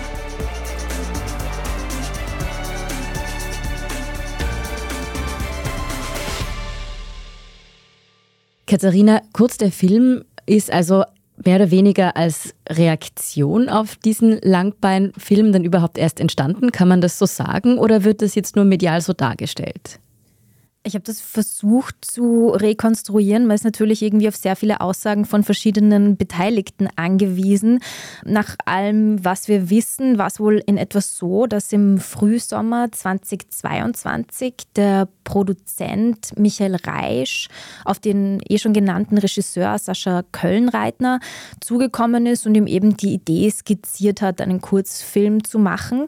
Katharina, 8.71 9.21
kurz 9.33 9.57
der 9.57 9.69
Film 9.69 10.23
ist 10.45 10.71
also 10.71 11.03
mehr 11.43 11.57
oder 11.57 11.71
weniger 11.71 12.15
als 12.15 12.55
Reaktion 12.69 13.67
auf 13.67 13.97
diesen 13.97 14.39
Langbein-Film 14.41 15.51
dann 15.51 15.65
überhaupt 15.65 15.97
erst 15.97 16.21
entstanden? 16.21 16.71
Kann 16.71 16.87
man 16.87 17.01
das 17.01 17.19
so 17.19 17.25
sagen 17.25 17.77
oder 17.77 18.05
wird 18.05 18.21
das 18.21 18.33
jetzt 18.33 18.55
nur 18.55 18.63
medial 18.63 19.01
so 19.01 19.11
dargestellt? 19.11 19.99
Ich 20.83 20.95
habe 20.95 21.03
das 21.03 21.21
versucht 21.21 22.03
zu 22.03 22.47
rekonstruieren. 22.47 23.45
Man 23.45 23.53
ist 23.53 23.63
natürlich 23.63 24.01
irgendwie 24.01 24.27
auf 24.27 24.35
sehr 24.35 24.55
viele 24.55 24.81
Aussagen 24.81 25.25
von 25.25 25.43
verschiedenen 25.43 26.17
Beteiligten 26.17 26.87
angewiesen. 26.95 27.83
Nach 28.25 28.55
allem, 28.65 29.23
was 29.23 29.47
wir 29.47 29.69
wissen, 29.69 30.17
war 30.17 30.25
es 30.25 30.39
wohl 30.39 30.57
in 30.65 30.77
etwas 30.77 31.15
so, 31.17 31.45
dass 31.45 31.71
im 31.71 31.99
Frühsommer 31.99 32.91
2022 32.91 34.55
der 34.75 35.07
Produzent 35.23 36.35
Michael 36.39 36.77
Reisch 36.77 37.49
auf 37.85 37.99
den 37.99 38.41
eh 38.49 38.57
schon 38.57 38.73
genannten 38.73 39.19
Regisseur 39.19 39.77
Sascha 39.77 40.23
Kölnreitner 40.31 41.19
zugekommen 41.59 42.25
ist 42.25 42.47
und 42.47 42.55
ihm 42.55 42.65
eben 42.65 42.97
die 42.97 43.13
Idee 43.13 43.51
skizziert 43.51 44.23
hat, 44.23 44.41
einen 44.41 44.61
Kurzfilm 44.61 45.43
zu 45.43 45.59
machen. 45.59 46.07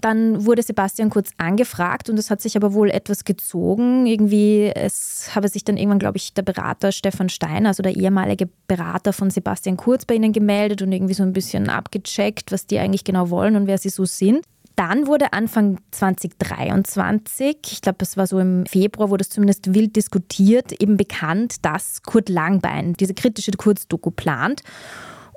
Dann 0.00 0.44
wurde 0.44 0.62
Sebastian 0.62 1.10
Kurz 1.10 1.30
angefragt 1.36 2.08
und 2.08 2.18
es 2.18 2.30
hat 2.30 2.40
sich 2.40 2.56
aber 2.56 2.72
wohl 2.72 2.90
etwas 2.90 3.24
gezogen. 3.24 4.06
Irgendwie, 4.06 4.72
es 4.74 5.34
habe 5.34 5.48
sich 5.48 5.64
dann 5.64 5.76
irgendwann, 5.76 5.98
glaube 5.98 6.16
ich, 6.16 6.34
der 6.34 6.42
Berater 6.42 6.92
Stefan 6.92 7.28
Steiner, 7.28 7.68
also 7.68 7.82
der 7.82 7.96
ehemalige 7.96 8.48
Berater 8.66 9.12
von 9.12 9.30
Sebastian 9.30 9.76
Kurz 9.76 10.04
bei 10.04 10.14
ihnen 10.14 10.32
gemeldet 10.32 10.82
und 10.82 10.92
irgendwie 10.92 11.14
so 11.14 11.22
ein 11.22 11.32
bisschen 11.32 11.68
abgecheckt, 11.68 12.52
was 12.52 12.66
die 12.66 12.78
eigentlich 12.78 13.04
genau 13.04 13.30
wollen 13.30 13.56
und 13.56 13.66
wer 13.66 13.78
sie 13.78 13.90
so 13.90 14.04
sind. 14.04 14.44
Dann 14.76 15.06
wurde 15.06 15.34
Anfang 15.34 15.78
2023, 15.90 17.56
ich 17.70 17.80
glaube, 17.82 17.98
das 17.98 18.16
war 18.16 18.26
so 18.26 18.38
im 18.38 18.64
Februar, 18.64 19.10
wurde 19.10 19.22
es 19.22 19.28
zumindest 19.28 19.74
wild 19.74 19.96
diskutiert, 19.96 20.72
eben 20.80 20.96
bekannt, 20.96 21.56
dass 21.64 22.02
Kurt 22.02 22.30
Langbein 22.30 22.94
diese 22.94 23.12
kritische 23.12 23.52
Kurzdoku 23.52 24.10
plant. 24.10 24.62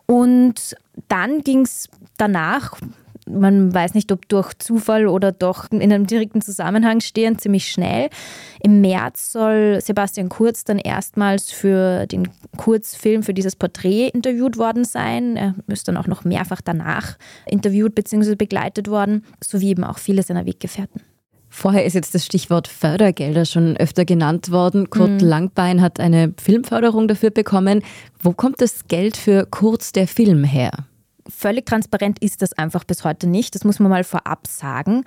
Und 0.05 0.77
dann 1.09 1.41
ging 1.41 1.61
es 1.61 1.89
danach 2.17 2.79
man 3.25 3.73
weiß 3.73 3.93
nicht, 3.93 4.11
ob 4.11 4.27
durch 4.29 4.53
Zufall 4.59 5.07
oder 5.07 5.31
doch 5.31 5.71
in 5.71 5.81
einem 5.81 6.07
direkten 6.07 6.41
Zusammenhang 6.41 7.01
stehen, 7.01 7.37
ziemlich 7.39 7.69
schnell. 7.69 8.09
Im 8.61 8.81
März 8.81 9.31
soll 9.31 9.79
Sebastian 9.81 10.29
Kurz 10.29 10.63
dann 10.63 10.77
erstmals 10.77 11.51
für 11.51 12.07
den 12.07 12.29
Kurzfilm, 12.57 13.23
für 13.23 13.33
dieses 13.33 13.55
Porträt 13.55 14.09
interviewt 14.09 14.57
worden 14.57 14.85
sein. 14.85 15.37
Er 15.37 15.55
ist 15.67 15.87
dann 15.87 15.97
auch 15.97 16.07
noch 16.07 16.23
mehrfach 16.23 16.61
danach 16.61 17.17
interviewt 17.45 17.95
bzw. 17.95 18.35
begleitet 18.35 18.89
worden, 18.89 19.23
sowie 19.43 19.69
eben 19.69 19.83
auch 19.83 19.97
viele 19.97 20.23
seiner 20.23 20.45
Weggefährten. 20.45 21.01
Vorher 21.49 21.85
ist 21.85 21.93
jetzt 21.93 22.13
das 22.13 22.25
Stichwort 22.25 22.67
Fördergelder 22.67 23.45
schon 23.45 23.77
öfter 23.77 24.03
genannt 24.03 24.51
worden. 24.51 24.89
Kurt 24.89 25.21
mhm. 25.21 25.27
Langbein 25.27 25.81
hat 25.81 26.01
eine 26.01 26.33
Filmförderung 26.37 27.07
dafür 27.07 27.29
bekommen. 27.29 27.81
Wo 28.21 28.33
kommt 28.33 28.59
das 28.59 28.89
Geld 28.89 29.15
für 29.15 29.45
Kurz 29.45 29.93
der 29.93 30.07
Film 30.07 30.43
her? 30.43 30.71
Völlig 31.27 31.65
transparent 31.65 32.19
ist 32.19 32.43
das 32.43 32.53
einfach 32.53 32.83
bis 32.83 33.03
heute 33.03 33.25
nicht. 33.25 33.55
Das 33.55 33.63
muss 33.63 33.79
man 33.79 33.89
mal 33.89 34.03
vorab 34.03 34.45
sagen. 34.45 35.03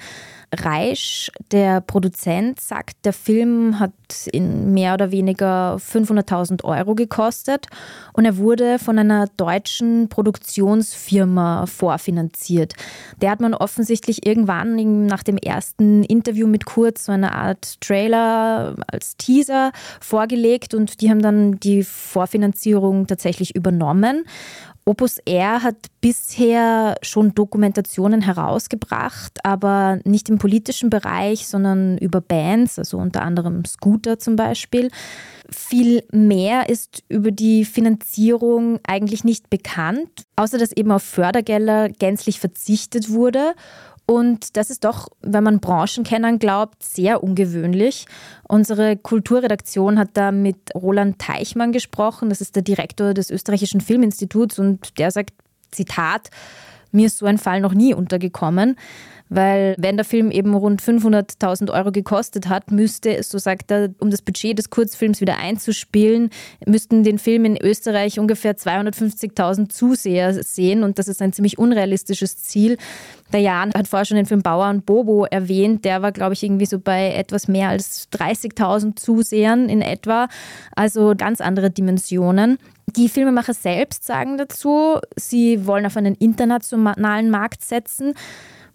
Reisch, 0.53 1.31
der 1.53 1.81
Produzent, 1.81 2.61
sagt, 2.61 3.05
der 3.05 3.13
Film 3.13 3.79
hat 3.79 3.93
in 4.33 4.73
mehr 4.73 4.95
oder 4.95 5.13
weniger 5.13 5.77
500.000 5.77 6.65
Euro 6.65 6.95
gekostet 6.95 7.67
und 8.15 8.25
er 8.25 8.39
wurde 8.39 8.79
von 8.79 8.99
einer 8.99 9.27
deutschen 9.37 10.09
Produktionsfirma 10.09 11.67
vorfinanziert. 11.67 12.75
Der 13.21 13.31
hat 13.31 13.41
man 13.41 13.55
offensichtlich 13.55 14.27
irgendwann 14.27 15.07
nach 15.07 15.23
dem 15.23 15.37
ersten 15.37 16.03
Interview 16.03 16.47
mit 16.47 16.65
Kurz 16.65 17.05
so 17.05 17.13
eine 17.13 17.35
Art 17.35 17.81
Trailer 17.81 18.75
als 18.91 19.17
Teaser 19.19 19.71
vorgelegt 20.01 20.75
und 20.75 21.01
die 21.01 21.11
haben 21.11 21.23
dann 21.23 21.61
die 21.61 21.85
Vorfinanzierung 21.85 23.07
tatsächlich 23.07 23.55
übernommen. 23.55 24.25
Opus 24.89 25.19
R 25.27 25.63
hat 25.63 25.77
bisher 26.01 26.97
schon 27.03 27.35
Dokumentationen 27.35 28.23
herausgebracht, 28.23 29.39
aber 29.45 30.01
nicht 30.05 30.31
im 30.31 30.39
politischen 30.39 30.89
Bereich, 30.89 31.47
sondern 31.47 31.99
über 31.99 32.23
Bands, 32.23 32.79
also 32.79 32.97
unter 32.97 33.21
anderem 33.21 33.67
Scooter 33.67 34.19
zum 34.19 34.37
Beispiel. 34.37 34.91
Viel 35.51 36.05
mehr 36.11 36.71
ist 36.71 37.05
über 37.11 37.33
die 37.33 37.67
Finanzierung 37.67 38.81
eigentlich 38.87 39.25
nicht 39.25 39.51
bekannt, 39.51 40.09
außer 40.37 40.57
dass 40.57 40.73
eben 40.73 40.91
auf 40.91 41.03
Fördergelder 41.03 41.91
gänzlich 41.91 42.41
verzichtet 42.41 43.11
wurde 43.11 43.53
und 44.11 44.57
das 44.57 44.71
ist 44.71 44.85
doch, 44.85 45.09
wenn 45.21 45.45
man 45.45 45.61
Branchenkennern 45.61 46.39
glaubt, 46.39 46.83
sehr 46.83 47.23
ungewöhnlich. 47.23 48.07
Unsere 48.49 48.97
Kulturredaktion 48.97 49.99
hat 49.99 50.11
da 50.15 50.33
mit 50.33 50.75
Roland 50.75 51.19
Teichmann 51.19 51.73
gesprochen, 51.73 52.31
das 52.31 52.41
ist 52.41 52.57
der 52.57 52.63
Direktor 52.63 53.13
des 53.13 53.31
Österreichischen 53.31 53.83
Filminstituts 53.83 54.59
und 54.59 54.99
der 54.99 55.11
sagt, 55.11 55.35
Zitat, 55.73 56.31
mir 56.91 57.09
ist 57.09 57.19
so 57.19 57.27
ein 57.27 57.37
Fall 57.37 57.61
noch 57.61 57.75
nie 57.75 57.93
untergekommen. 57.93 58.77
Weil 59.29 59.75
wenn 59.79 59.97
der 59.97 60.05
Film 60.05 60.31
eben 60.31 60.55
rund 60.55 60.83
500.000 60.83 61.73
Euro 61.73 61.93
gekostet 61.93 62.49
hat, 62.49 62.71
müsste, 62.71 63.23
so 63.23 63.39
sagt 63.39 63.71
er, 63.71 63.91
um 63.99 64.11
das 64.11 64.23
Budget 64.23 64.59
des 64.59 64.71
Kurzfilms 64.71 65.21
wieder 65.21 65.39
einzuspielen, 65.39 66.31
müssten 66.67 67.05
den 67.05 67.19
Film 67.19 67.45
in 67.45 67.57
Österreich 67.61 68.19
ungefähr 68.19 68.57
250.000 68.57 69.69
Zuseher 69.69 70.43
sehen 70.43 70.83
und 70.83 70.99
das 70.99 71.09
ist 71.09 71.21
ein 71.21 71.33
ziemlich 71.33 71.59
unrealistisches 71.59 72.37
Ziel. 72.39 72.79
Der 73.33 73.41
Jan 73.41 73.73
hat 73.75 73.89
vorher 73.89 74.07
schon 74.07 74.17
den 74.17 74.27
Film 74.27 74.43
Bauer 74.43 74.71
und 74.71 74.87
Bobo 74.87 75.27
erwähnt. 75.27 75.85
Der 75.85 76.01
war, 76.01 76.13
glaube 76.13 76.33
ich, 76.33 76.43
irgendwie 76.43 76.65
so 76.65 76.79
bei 76.79 77.13
etwas 77.13 77.47
mehr 77.47 77.69
als 77.69 78.09
30.000 78.13 78.97
Zusehern 78.97 79.69
in 79.69 79.83
etwa. 79.83 80.29
Also 80.75 81.15
ganz 81.17 81.43
andere 81.43 81.71
Dimensionen. 81.71 82.59
Die 82.97 83.11
Filmemacher 83.11 83.53
selbst 83.53 84.05
sagen 84.05 84.39
dazu, 84.39 84.99
sie 85.15 85.67
wollen 85.67 85.85
auf 85.85 85.99
einen 85.99 86.15
internationalen 86.15 87.29
Markt 87.29 87.63
setzen 87.63 88.15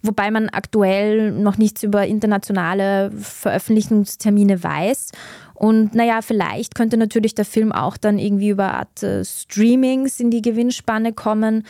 wobei 0.04 0.30
man 0.30 0.48
aktuell 0.50 1.32
noch 1.32 1.58
nichts 1.58 1.82
über 1.82 2.06
internationale 2.06 3.10
Veröffentlichungstermine 3.12 4.62
weiß. 4.62 5.10
Und 5.54 5.94
naja, 5.94 6.20
vielleicht 6.22 6.74
könnte 6.74 6.96
natürlich 6.96 7.34
der 7.34 7.44
Film 7.44 7.72
auch 7.72 7.96
dann 7.96 8.18
irgendwie 8.18 8.50
über 8.50 8.74
Art 8.74 9.02
äh, 9.02 9.24
Streamings 9.24 10.20
in 10.20 10.30
die 10.30 10.42
Gewinnspanne 10.42 11.12
kommen. 11.12 11.64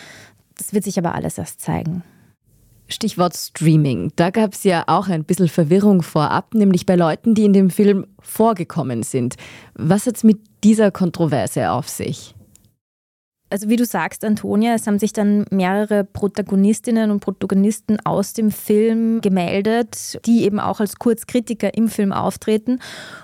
Das 0.59 0.73
wird 0.73 0.85
sich 0.85 0.99
aber 0.99 1.15
alles 1.15 1.39
erst 1.39 1.61
zeigen. 1.61 2.03
Stichwort 2.89 3.37
Streaming. 3.37 4.13
Da 4.17 4.31
gab 4.31 4.53
es 4.53 4.65
ja 4.65 4.85
auch 4.87 5.09
ein 5.09 5.25
bisschen 5.25 5.49
Verwirrung 5.49 6.03
vorab, 6.03 6.55
nämlich 6.55 6.87
bei 6.87 6.97
Leuten, 6.97 7.35
die 7.35 7.45
in 7.45 7.53
dem 7.53 7.71
Film 7.71 8.07
vorgekommen 8.21 9.03
sind. 9.03 9.37
Was 9.75 10.07
hat 10.07 10.17
es 10.17 10.25
mit 10.25 10.39
dieser 10.63 10.91
Kontroverse 10.91 11.71
auf 11.71 11.89
sich? 11.89 12.35
Also 13.55 13.69
wie 13.69 13.77
du 13.77 13.85
sagst, 13.85 14.25
Antonia, 14.25 14.75
es 14.75 14.89
haben 14.89 14.99
sich 14.99 15.13
dann 15.13 15.45
mehrere 15.53 16.03
Protagonistinnen 16.03 17.13
und 17.13 17.21
Protagonisten 17.21 17.99
aus 18.05 18.33
dem 18.33 18.51
Film 18.51 19.21
gemeldet, 19.21 20.19
die 20.27 20.43
eben 20.43 20.59
auch 20.59 20.81
als 20.81 20.97
Kurzkritiker 20.97 21.73
im 21.75 21.87
Film 21.87 22.13
auftreten 22.13 22.81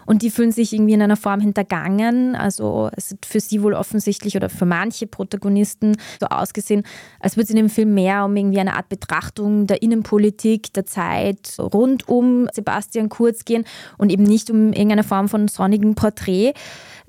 und 0.06 0.22
die 0.22 0.30
fühlen 0.30 0.52
sich 0.52 0.72
irgendwie 0.72 0.92
in 0.92 1.02
einer 1.02 1.16
Form 1.16 1.40
hintergangen. 1.40 2.36
Also 2.36 2.90
es 2.96 3.10
ist 3.10 3.26
für 3.26 3.40
sie 3.40 3.60
wohl 3.64 3.74
offensichtlich 3.74 4.36
oder 4.36 4.48
für 4.48 4.66
manche 4.66 5.08
Protagonisten 5.08 5.96
so 6.20 6.26
ausgesehen, 6.26 6.84
als 7.18 7.36
würde 7.36 7.46
es 7.46 7.50
in 7.50 7.56
dem 7.56 7.68
Film 7.68 7.94
mehr 7.94 8.24
um 8.24 8.36
irgendwie 8.36 8.60
eine 8.60 8.76
Art 8.76 8.88
Betrachtung 8.88 9.66
der 9.66 9.82
Innenpolitik 9.82 10.72
der 10.74 10.86
Zeit 10.86 11.56
rund 11.58 12.08
um 12.08 12.48
Sebastian 12.52 13.08
Kurz 13.08 13.44
gehen 13.44 13.64
und 13.98 14.12
eben 14.12 14.22
nicht 14.22 14.48
um 14.48 14.72
irgendeine 14.72 15.02
Form 15.02 15.28
von 15.28 15.48
sonnigen 15.48 15.96
Porträt. 15.96 16.52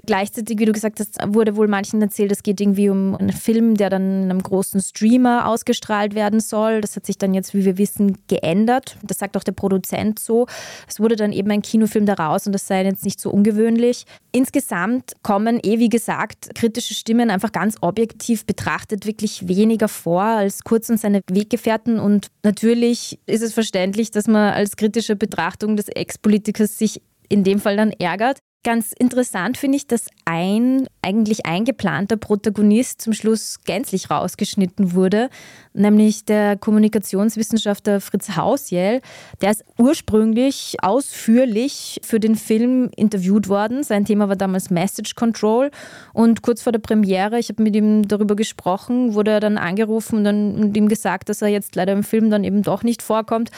Gleichzeitig, 0.05 0.57
wie 0.57 0.65
du 0.65 0.71
gesagt 0.71 0.99
hast, 0.99 1.17
wurde 1.27 1.55
wohl 1.55 1.67
manchen 1.67 2.01
erzählt, 2.01 2.31
es 2.31 2.41
geht 2.41 2.59
irgendwie 2.59 2.89
um 2.89 3.15
einen 3.15 3.31
Film, 3.31 3.75
der 3.75 3.89
dann 3.91 4.23
in 4.23 4.29
einem 4.31 4.41
großen 4.41 4.81
Streamer 4.81 5.47
ausgestrahlt 5.47 6.15
werden 6.15 6.39
soll. 6.39 6.81
Das 6.81 6.95
hat 6.95 7.05
sich 7.05 7.19
dann 7.19 7.35
jetzt, 7.35 7.53
wie 7.53 7.65
wir 7.65 7.77
wissen, 7.77 8.17
geändert. 8.27 8.97
Das 9.03 9.19
sagt 9.19 9.37
auch 9.37 9.43
der 9.43 9.51
Produzent 9.51 10.17
so. 10.17 10.47
Es 10.87 10.99
wurde 10.99 11.15
dann 11.15 11.31
eben 11.31 11.51
ein 11.51 11.61
Kinofilm 11.61 12.07
daraus 12.07 12.47
und 12.47 12.53
das 12.53 12.65
sei 12.65 12.83
jetzt 12.83 13.05
nicht 13.05 13.19
so 13.19 13.29
ungewöhnlich. 13.29 14.05
Insgesamt 14.31 15.13
kommen, 15.21 15.59
eh 15.61 15.77
wie 15.77 15.89
gesagt, 15.89 16.55
kritische 16.55 16.95
Stimmen 16.95 17.29
einfach 17.29 17.51
ganz 17.51 17.77
objektiv 17.81 18.45
betrachtet 18.45 19.05
wirklich 19.05 19.47
weniger 19.47 19.87
vor 19.87 20.23
als 20.23 20.63
Kurz 20.63 20.89
und 20.89 20.99
seine 20.99 21.21
Weggefährten. 21.29 21.99
Und 21.99 22.27
natürlich 22.43 23.19
ist 23.27 23.43
es 23.43 23.53
verständlich, 23.53 24.09
dass 24.09 24.27
man 24.27 24.53
als 24.53 24.77
kritische 24.77 25.15
Betrachtung 25.15 25.75
des 25.75 25.89
Ex-Politikers 25.89 26.79
sich 26.79 27.01
in 27.29 27.43
dem 27.43 27.59
Fall 27.59 27.77
dann 27.77 27.91
ärgert. 27.91 28.39
Ganz 28.63 28.91
interessant 28.91 29.57
finde 29.57 29.77
ich, 29.77 29.87
dass 29.87 30.05
ein 30.23 30.87
eigentlich 31.01 31.47
eingeplanter 31.47 32.15
Protagonist 32.15 33.01
zum 33.01 33.11
Schluss 33.11 33.59
gänzlich 33.65 34.11
rausgeschnitten 34.11 34.93
wurde, 34.93 35.31
nämlich 35.73 36.25
der 36.25 36.57
Kommunikationswissenschaftler 36.57 37.99
Fritz 38.01 38.35
Hausjell. 38.35 39.01
Der 39.41 39.49
ist 39.49 39.65
ursprünglich 39.79 40.75
ausführlich 40.83 42.01
für 42.03 42.19
den 42.19 42.35
Film 42.35 42.91
interviewt 42.95 43.49
worden. 43.49 43.81
Sein 43.81 44.05
Thema 44.05 44.29
war 44.29 44.35
damals 44.35 44.69
Message 44.69 45.15
Control 45.15 45.71
und 46.13 46.43
kurz 46.43 46.61
vor 46.61 46.71
der 46.71 46.79
Premiere, 46.79 47.39
ich 47.39 47.49
habe 47.49 47.63
mit 47.63 47.75
ihm 47.75 48.07
darüber 48.07 48.35
gesprochen, 48.35 49.15
wurde 49.15 49.31
er 49.31 49.39
dann 49.39 49.57
angerufen 49.57 50.17
und 50.17 50.23
dann 50.23 50.53
und 50.53 50.77
ihm 50.77 50.87
gesagt, 50.87 51.29
dass 51.29 51.41
er 51.41 51.47
jetzt 51.47 51.75
leider 51.75 51.93
im 51.93 52.03
Film 52.03 52.29
dann 52.29 52.43
eben 52.43 52.61
doch 52.61 52.83
nicht 52.83 53.01
vorkommt. 53.01 53.49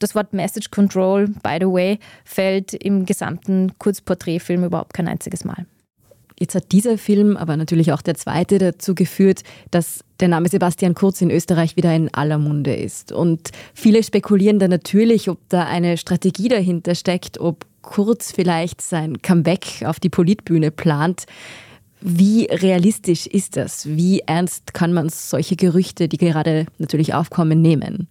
Das 0.00 0.14
Wort 0.14 0.32
Message 0.32 0.70
Control, 0.70 1.28
by 1.28 1.58
the 1.60 1.66
way, 1.66 1.98
fällt 2.24 2.72
im 2.72 3.04
gesamten 3.04 3.72
Kurzporträtfilm 3.78 4.64
überhaupt 4.64 4.94
kein 4.94 5.06
einziges 5.06 5.44
Mal. 5.44 5.66
Jetzt 6.38 6.54
hat 6.54 6.72
dieser 6.72 6.96
Film, 6.96 7.36
aber 7.36 7.58
natürlich 7.58 7.92
auch 7.92 8.00
der 8.00 8.14
zweite, 8.14 8.58
dazu 8.58 8.94
geführt, 8.94 9.42
dass 9.70 10.02
der 10.20 10.28
Name 10.28 10.48
Sebastian 10.48 10.94
Kurz 10.94 11.20
in 11.20 11.30
Österreich 11.30 11.76
wieder 11.76 11.94
in 11.94 12.12
aller 12.14 12.38
Munde 12.38 12.74
ist. 12.74 13.12
Und 13.12 13.50
viele 13.74 14.02
spekulieren 14.02 14.58
da 14.58 14.66
natürlich, 14.66 15.28
ob 15.28 15.38
da 15.50 15.66
eine 15.66 15.98
Strategie 15.98 16.48
dahinter 16.48 16.94
steckt, 16.94 17.38
ob 17.38 17.66
Kurz 17.82 18.32
vielleicht 18.32 18.80
sein 18.80 19.20
Comeback 19.20 19.84
auf 19.84 20.00
die 20.00 20.08
Politbühne 20.08 20.70
plant. 20.70 21.26
Wie 22.00 22.44
realistisch 22.44 23.26
ist 23.26 23.58
das? 23.58 23.86
Wie 23.86 24.20
ernst 24.20 24.72
kann 24.72 24.94
man 24.94 25.10
solche 25.10 25.56
Gerüchte, 25.56 26.08
die 26.08 26.16
gerade 26.16 26.64
natürlich 26.78 27.12
aufkommen, 27.12 27.60
nehmen? 27.60 28.08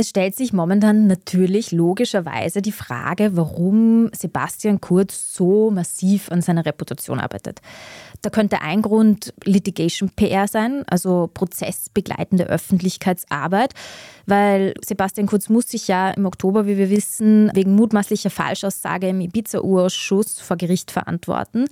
Es 0.00 0.08
stellt 0.08 0.34
sich 0.34 0.54
momentan 0.54 1.08
natürlich 1.08 1.72
logischerweise 1.72 2.62
die 2.62 2.72
Frage, 2.72 3.36
warum 3.36 4.08
Sebastian 4.14 4.80
Kurz 4.80 5.34
so 5.34 5.70
massiv 5.70 6.32
an 6.32 6.40
seiner 6.40 6.64
Reputation 6.64 7.20
arbeitet. 7.20 7.60
Da 8.22 8.30
könnte 8.30 8.62
ein 8.62 8.80
Grund 8.80 9.34
Litigation 9.44 10.08
PR 10.08 10.48
sein, 10.48 10.84
also 10.86 11.28
prozessbegleitende 11.34 12.46
Öffentlichkeitsarbeit, 12.46 13.74
weil 14.24 14.72
Sebastian 14.82 15.26
Kurz 15.26 15.50
muss 15.50 15.68
sich 15.68 15.86
ja 15.86 16.08
im 16.12 16.24
Oktober, 16.24 16.66
wie 16.66 16.78
wir 16.78 16.88
wissen, 16.88 17.50
wegen 17.52 17.74
mutmaßlicher 17.74 18.30
Falschaussage 18.30 19.06
im 19.06 19.20
Ibiza-Urausschuss 19.20 20.40
vor 20.40 20.56
Gericht 20.56 20.90
verantworten. 20.90 21.66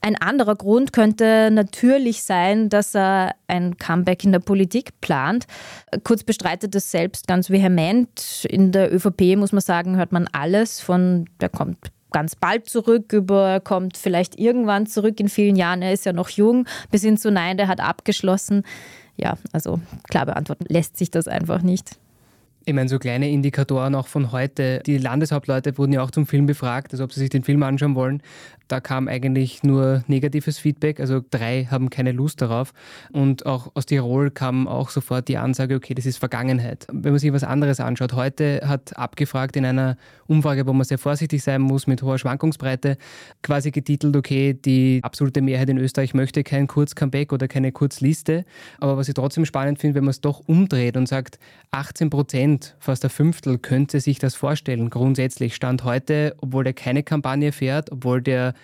Ein 0.00 0.16
anderer 0.16 0.54
Grund 0.54 0.92
könnte 0.92 1.50
natürlich 1.52 2.22
sein, 2.22 2.68
dass 2.68 2.94
er 2.94 3.34
ein 3.48 3.76
Comeback 3.78 4.24
in 4.24 4.32
der 4.32 4.38
Politik 4.38 5.00
plant. 5.00 5.46
Kurz 6.04 6.22
bestreitet 6.22 6.74
es 6.74 6.90
selbst 6.90 7.26
ganz 7.26 7.50
vehement. 7.50 8.46
In 8.48 8.70
der 8.70 8.94
ÖVP 8.94 9.36
muss 9.36 9.52
man 9.52 9.60
sagen, 9.60 9.96
hört 9.96 10.12
man 10.12 10.28
alles 10.32 10.80
von, 10.80 11.28
der 11.40 11.48
kommt 11.48 11.90
ganz 12.12 12.36
bald 12.36 12.68
zurück, 12.68 13.12
über 13.12 13.48
er 13.48 13.60
kommt 13.60 13.96
vielleicht 13.96 14.38
irgendwann 14.38 14.86
zurück 14.86 15.20
in 15.20 15.28
vielen 15.28 15.56
Jahren, 15.56 15.82
er 15.82 15.92
ist 15.92 16.06
ja 16.06 16.12
noch 16.12 16.30
jung, 16.30 16.66
bis 16.90 17.02
hin 17.02 17.18
zu 17.18 17.30
nein, 17.30 17.56
der 17.56 17.68
hat 17.68 17.80
abgeschlossen. 17.80 18.62
Ja, 19.16 19.36
also 19.52 19.80
klar 20.08 20.26
beantworten 20.26 20.64
lässt 20.68 20.96
sich 20.96 21.10
das 21.10 21.28
einfach 21.28 21.62
nicht. 21.62 21.98
Ich 22.64 22.74
meine, 22.74 22.88
so 22.90 22.98
kleine 22.98 23.30
Indikatoren 23.30 23.94
auch 23.94 24.08
von 24.08 24.30
heute. 24.30 24.82
Die 24.84 24.98
Landeshauptleute 24.98 25.78
wurden 25.78 25.94
ja 25.94 26.02
auch 26.02 26.10
zum 26.10 26.26
Film 26.26 26.44
befragt, 26.44 26.92
also 26.92 27.04
ob 27.04 27.12
sie 27.14 27.20
sich 27.20 27.30
den 27.30 27.42
Film 27.42 27.62
anschauen 27.62 27.94
wollen. 27.94 28.22
Da 28.68 28.80
kam 28.80 29.08
eigentlich 29.08 29.62
nur 29.62 30.04
negatives 30.06 30.58
Feedback, 30.58 31.00
also 31.00 31.22
drei 31.30 31.66
haben 31.70 31.88
keine 31.88 32.12
Lust 32.12 32.42
darauf. 32.42 32.72
Und 33.12 33.46
auch 33.46 33.72
aus 33.74 33.86
Tirol 33.86 34.30
kam 34.30 34.68
auch 34.68 34.90
sofort 34.90 35.28
die 35.28 35.38
Ansage, 35.38 35.74
okay, 35.74 35.94
das 35.94 36.04
ist 36.04 36.18
Vergangenheit. 36.18 36.86
Wenn 36.92 37.12
man 37.12 37.18
sich 37.18 37.32
was 37.32 37.44
anderes 37.44 37.80
anschaut, 37.80 38.12
heute 38.12 38.60
hat 38.64 38.96
abgefragt 38.96 39.56
in 39.56 39.64
einer 39.64 39.96
Umfrage, 40.26 40.66
wo 40.66 40.74
man 40.74 40.84
sehr 40.84 40.98
vorsichtig 40.98 41.42
sein 41.42 41.62
muss 41.62 41.86
mit 41.86 42.02
hoher 42.02 42.18
Schwankungsbreite, 42.18 42.98
quasi 43.42 43.70
getitelt, 43.70 44.14
okay, 44.16 44.52
die 44.52 45.00
absolute 45.02 45.40
Mehrheit 45.40 45.70
in 45.70 45.78
Österreich 45.78 46.12
möchte 46.12 46.44
kein 46.44 46.66
Kurz-Comeback 46.66 47.32
oder 47.32 47.48
keine 47.48 47.72
Kurzliste. 47.72 48.44
Aber 48.78 48.98
was 48.98 49.08
ich 49.08 49.14
trotzdem 49.14 49.46
spannend 49.46 49.78
finde, 49.78 49.94
wenn 49.94 50.04
man 50.04 50.10
es 50.10 50.20
doch 50.20 50.40
umdreht 50.46 50.96
und 50.98 51.08
sagt, 51.08 51.38
18 51.70 52.10
Prozent, 52.10 52.76
fast 52.78 53.04
ein 53.04 53.10
Fünftel, 53.10 53.58
könnte 53.58 54.00
sich 54.00 54.18
das 54.18 54.34
vorstellen, 54.34 54.90
grundsätzlich 54.90 55.54
Stand 55.54 55.84
heute, 55.84 56.34
obwohl 56.40 56.64
der 56.64 56.74
keine 56.74 57.02
Kampagne 57.02 57.52
fährt, 57.52 57.90
obwohl 57.90 58.20
der 58.20 58.54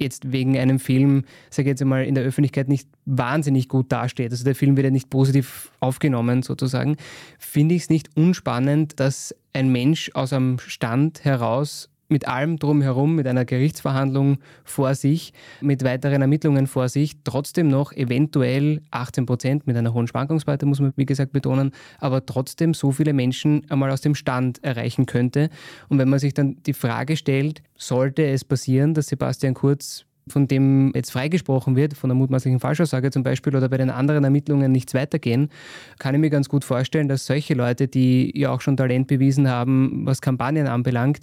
jetzt 0.00 0.32
wegen 0.32 0.58
einem 0.58 0.78
Film, 0.78 1.24
sage 1.50 1.68
ich 1.68 1.72
jetzt 1.72 1.82
einmal, 1.82 2.04
in 2.04 2.14
der 2.14 2.24
Öffentlichkeit 2.24 2.68
nicht 2.68 2.88
wahnsinnig 3.06 3.68
gut 3.68 3.92
dasteht. 3.92 4.32
Also 4.32 4.44
der 4.44 4.54
Film 4.54 4.76
wird 4.76 4.84
ja 4.84 4.90
nicht 4.90 5.10
positiv 5.10 5.70
aufgenommen 5.80 6.42
sozusagen. 6.42 6.96
Finde 7.38 7.74
ich 7.74 7.82
es 7.82 7.90
nicht 7.90 8.16
unspannend, 8.16 8.98
dass 8.98 9.34
ein 9.52 9.70
Mensch 9.70 10.10
aus 10.14 10.32
einem 10.32 10.58
Stand 10.58 11.24
heraus 11.24 11.90
mit 12.10 12.28
allem 12.28 12.58
drumherum, 12.58 13.14
mit 13.14 13.26
einer 13.26 13.44
Gerichtsverhandlung 13.44 14.38
vor 14.64 14.94
sich, 14.94 15.32
mit 15.60 15.84
weiteren 15.84 16.22
Ermittlungen 16.22 16.66
vor 16.66 16.88
sich, 16.88 17.16
trotzdem 17.24 17.68
noch 17.68 17.92
eventuell 17.92 18.82
18 18.90 19.26
Prozent 19.26 19.66
mit 19.66 19.76
einer 19.76 19.94
hohen 19.94 20.06
Schwankungsbreite, 20.06 20.66
muss 20.66 20.80
man 20.80 20.92
wie 20.96 21.06
gesagt 21.06 21.32
betonen, 21.32 21.72
aber 21.98 22.26
trotzdem 22.26 22.74
so 22.74 22.92
viele 22.92 23.12
Menschen 23.12 23.62
einmal 23.70 23.90
aus 23.90 24.00
dem 24.00 24.14
Stand 24.14 24.62
erreichen 24.62 25.06
könnte. 25.06 25.50
Und 25.88 25.98
wenn 25.98 26.08
man 26.08 26.18
sich 26.18 26.34
dann 26.34 26.56
die 26.64 26.74
Frage 26.74 27.16
stellt, 27.16 27.62
sollte 27.76 28.26
es 28.26 28.44
passieren, 28.44 28.94
dass 28.94 29.06
Sebastian 29.06 29.54
Kurz 29.54 30.04
von 30.30 30.46
dem 30.46 30.92
jetzt 30.94 31.10
freigesprochen 31.10 31.76
wird, 31.76 31.94
von 31.94 32.08
der 32.08 32.14
mutmaßlichen 32.14 32.60
Falschaussage 32.60 33.10
zum 33.10 33.22
Beispiel 33.22 33.54
oder 33.54 33.68
bei 33.68 33.76
den 33.76 33.90
anderen 33.90 34.24
Ermittlungen 34.24 34.72
nichts 34.72 34.94
weitergehen, 34.94 35.50
kann 35.98 36.14
ich 36.14 36.20
mir 36.20 36.30
ganz 36.30 36.48
gut 36.48 36.64
vorstellen, 36.64 37.08
dass 37.08 37.26
solche 37.26 37.54
Leute, 37.54 37.88
die 37.88 38.32
ja 38.38 38.50
auch 38.50 38.60
schon 38.60 38.76
Talent 38.76 39.08
bewiesen 39.08 39.48
haben, 39.48 40.06
was 40.06 40.20
Kampagnen 40.20 40.66
anbelangt, 40.66 41.20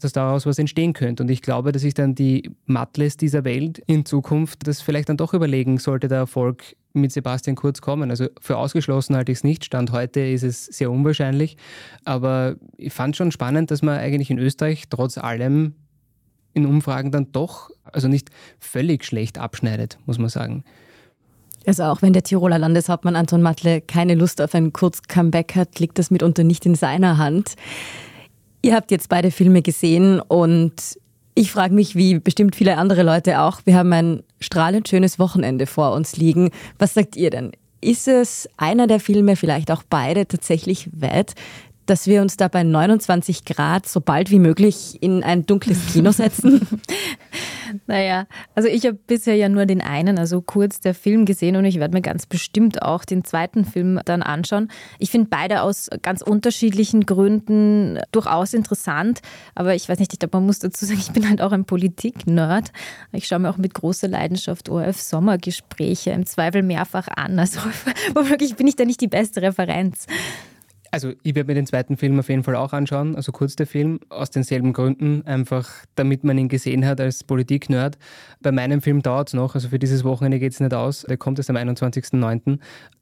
dass 0.00 0.12
daraus 0.12 0.46
was 0.46 0.58
entstehen 0.58 0.92
könnte. 0.92 1.22
Und 1.22 1.30
ich 1.30 1.42
glaube, 1.42 1.72
dass 1.72 1.82
sich 1.82 1.94
dann 1.94 2.14
die 2.14 2.50
Matles 2.66 3.16
dieser 3.16 3.44
Welt 3.44 3.82
in 3.86 4.04
Zukunft 4.04 4.66
das 4.66 4.80
vielleicht 4.80 5.08
dann 5.08 5.16
doch 5.16 5.34
überlegen, 5.34 5.78
sollte 5.78 6.08
der 6.08 6.18
Erfolg 6.18 6.76
mit 6.92 7.12
Sebastian 7.12 7.56
Kurz 7.56 7.80
kommen. 7.80 8.10
Also 8.10 8.26
für 8.40 8.56
ausgeschlossen 8.56 9.14
halte 9.14 9.32
ich 9.32 9.38
es 9.38 9.44
nicht. 9.44 9.64
Stand 9.64 9.92
heute 9.92 10.20
ist 10.20 10.42
es 10.42 10.66
sehr 10.66 10.90
unwahrscheinlich. 10.90 11.56
Aber 12.04 12.56
ich 12.76 12.92
fand 12.92 13.16
schon 13.16 13.30
spannend, 13.30 13.70
dass 13.70 13.82
man 13.82 13.98
eigentlich 13.98 14.30
in 14.30 14.38
Österreich 14.38 14.84
trotz 14.90 15.18
allem 15.18 15.74
in 16.52 16.66
Umfragen 16.66 17.12
dann 17.12 17.30
doch, 17.30 17.70
also 17.84 18.08
nicht 18.08 18.30
völlig 18.58 19.04
schlecht 19.04 19.38
abschneidet, 19.38 19.98
muss 20.06 20.18
man 20.18 20.28
sagen. 20.28 20.64
Also 21.66 21.84
auch 21.84 22.02
wenn 22.02 22.12
der 22.12 22.22
Tiroler 22.22 22.58
Landeshauptmann 22.58 23.16
Anton 23.16 23.42
Matle 23.42 23.80
keine 23.80 24.14
Lust 24.14 24.40
auf 24.40 24.54
ein 24.54 24.72
Kurz-Comeback 24.72 25.54
hat, 25.54 25.78
liegt 25.78 25.98
das 25.98 26.10
mitunter 26.10 26.42
nicht 26.42 26.64
in 26.64 26.74
seiner 26.74 27.18
Hand. 27.18 27.54
Ihr 28.62 28.74
habt 28.74 28.90
jetzt 28.90 29.08
beide 29.08 29.30
Filme 29.30 29.62
gesehen 29.62 30.20
und 30.20 30.98
ich 31.34 31.52
frage 31.52 31.74
mich, 31.74 31.96
wie 31.96 32.18
bestimmt 32.18 32.54
viele 32.54 32.76
andere 32.76 33.02
Leute 33.02 33.40
auch, 33.40 33.60
wir 33.64 33.74
haben 33.74 33.92
ein 33.92 34.22
strahlend 34.40 34.88
schönes 34.88 35.18
Wochenende 35.18 35.66
vor 35.66 35.92
uns 35.92 36.16
liegen. 36.16 36.50
Was 36.78 36.94
sagt 36.94 37.16
ihr 37.16 37.30
denn? 37.30 37.52
Ist 37.80 38.08
es 38.08 38.48
einer 38.58 38.86
der 38.86 39.00
Filme, 39.00 39.36
vielleicht 39.36 39.70
auch 39.70 39.82
beide, 39.88 40.26
tatsächlich 40.26 40.90
wert, 40.92 41.32
dass 41.86 42.06
wir 42.06 42.20
uns 42.20 42.36
da 42.36 42.48
bei 42.48 42.62
29 42.62 43.46
Grad 43.46 43.88
so 43.88 44.00
bald 44.00 44.30
wie 44.30 44.38
möglich 44.38 44.98
in 45.00 45.22
ein 45.22 45.46
dunkles 45.46 45.86
Kino 45.92 46.12
setzen? 46.12 46.66
naja, 47.86 48.26
also 48.54 48.68
ich 48.68 48.84
habe 48.86 48.98
bisher 49.06 49.34
ja 49.34 49.48
nur 49.48 49.66
den 49.66 49.80
einen, 49.80 50.18
also 50.18 50.40
kurz 50.40 50.80
der 50.80 50.94
Film 50.94 51.24
gesehen 51.24 51.56
und 51.56 51.64
ich 51.64 51.78
werde 51.78 51.94
mir 51.94 52.02
ganz 52.02 52.26
bestimmt 52.26 52.82
auch 52.82 53.04
den 53.04 53.24
zweiten 53.24 53.64
Film 53.64 54.00
dann 54.04 54.22
anschauen. 54.22 54.68
Ich 54.98 55.10
finde 55.10 55.28
beide 55.30 55.62
aus 55.62 55.88
ganz 56.02 56.22
unterschiedlichen 56.22 57.06
Gründen 57.06 57.98
durchaus 58.12 58.54
interessant, 58.54 59.20
aber 59.54 59.74
ich 59.74 59.88
weiß 59.88 59.98
nicht, 59.98 60.12
ich 60.12 60.18
glaube, 60.18 60.36
man 60.38 60.46
muss 60.46 60.58
dazu 60.58 60.84
sagen, 60.84 61.00
ich 61.00 61.12
bin 61.12 61.28
halt 61.28 61.42
auch 61.42 61.52
ein 61.52 61.64
Politik-Nerd. 61.64 62.72
Ich 63.12 63.26
schaue 63.26 63.40
mir 63.40 63.50
auch 63.50 63.58
mit 63.58 63.74
großer 63.74 64.08
Leidenschaft 64.08 64.68
ORF-Sommergespräche 64.68 66.10
im 66.10 66.26
Zweifel 66.26 66.62
mehrfach 66.62 67.08
an. 67.08 67.38
Also 67.38 67.60
womöglich 68.14 68.56
bin 68.56 68.66
ich 68.66 68.76
da 68.76 68.84
nicht 68.84 69.00
die 69.00 69.08
beste 69.08 69.42
Referenz. 69.42 70.06
Also 70.92 71.12
ich 71.22 71.34
werde 71.34 71.48
mir 71.48 71.54
den 71.54 71.66
zweiten 71.66 71.96
Film 71.96 72.18
auf 72.18 72.28
jeden 72.28 72.42
Fall 72.42 72.56
auch 72.56 72.72
anschauen, 72.72 73.14
also 73.14 73.30
kurz 73.30 73.54
der 73.54 73.66
Film, 73.66 74.00
aus 74.08 74.30
denselben 74.30 74.72
Gründen, 74.72 75.24
einfach 75.24 75.70
damit 75.94 76.24
man 76.24 76.36
ihn 76.36 76.48
gesehen 76.48 76.84
hat 76.84 77.00
als 77.00 77.22
Politik-Nerd. 77.22 77.96
Bei 78.40 78.50
meinem 78.50 78.80
Film 78.80 79.00
dauert 79.00 79.28
es 79.28 79.34
noch, 79.34 79.54
also 79.54 79.68
für 79.68 79.78
dieses 79.78 80.02
Wochenende 80.02 80.40
geht 80.40 80.52
es 80.52 80.60
nicht 80.60 80.74
aus, 80.74 81.02
der 81.02 81.16
kommt 81.16 81.38
erst 81.38 81.50
am 81.50 81.56
21.09. 81.56 82.58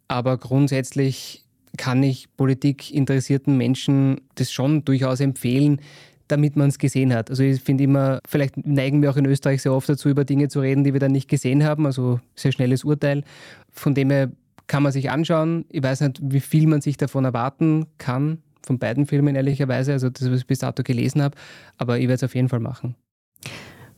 Aber 0.07 0.37
grundsätzlich 0.37 1.45
kann 1.77 2.03
ich 2.03 2.29
politikinteressierten 2.37 3.57
Menschen 3.57 4.21
das 4.35 4.53
schon 4.53 4.85
durchaus 4.85 5.21
empfehlen, 5.21 5.81
damit 6.29 6.57
man 6.57 6.69
es 6.69 6.79
gesehen 6.79 7.15
hat. 7.15 7.31
Also 7.31 7.43
ich 7.43 7.61
finde 7.63 7.85
immer, 7.85 8.21
vielleicht 8.29 8.67
neigen 8.67 9.01
wir 9.01 9.11
auch 9.11 9.17
in 9.17 9.25
Österreich 9.25 9.63
sehr 9.63 9.73
oft 9.73 9.89
dazu, 9.89 10.11
über 10.11 10.25
Dinge 10.25 10.49
zu 10.49 10.61
reden, 10.61 10.85
die 10.85 10.93
wir 10.93 11.01
dann 11.01 11.13
nicht 11.13 11.29
gesehen 11.29 11.65
haben, 11.65 11.87
also 11.87 12.21
sehr 12.35 12.53
schnelles 12.53 12.85
Urteil. 12.85 13.25
Von 13.71 13.95
dem 13.95 14.11
her 14.11 14.31
kann 14.69 14.83
man 14.83 14.93
sich 14.93 15.11
anschauen. 15.11 15.65
Ich 15.71 15.83
weiß 15.83 16.03
nicht, 16.03 16.21
wie 16.23 16.41
viel 16.41 16.69
man 16.69 16.81
sich 16.81 16.97
davon 16.97 17.25
erwarten 17.25 17.87
kann, 17.99 18.39
von 18.63 18.79
beiden 18.79 19.07
Filmen 19.07 19.35
ehrlicherweise, 19.35 19.93
also 19.93 20.11
das, 20.11 20.31
was 20.31 20.41
ich 20.41 20.47
bis 20.47 20.61
dato 20.61 20.83
gelesen 20.83 21.23
habe, 21.23 21.37
aber 21.77 21.99
ich 21.99 22.05
werde 22.05 22.15
es 22.15 22.25
auf 22.25 22.35
jeden 22.35 22.49
Fall 22.49 22.61
machen. 22.61 22.95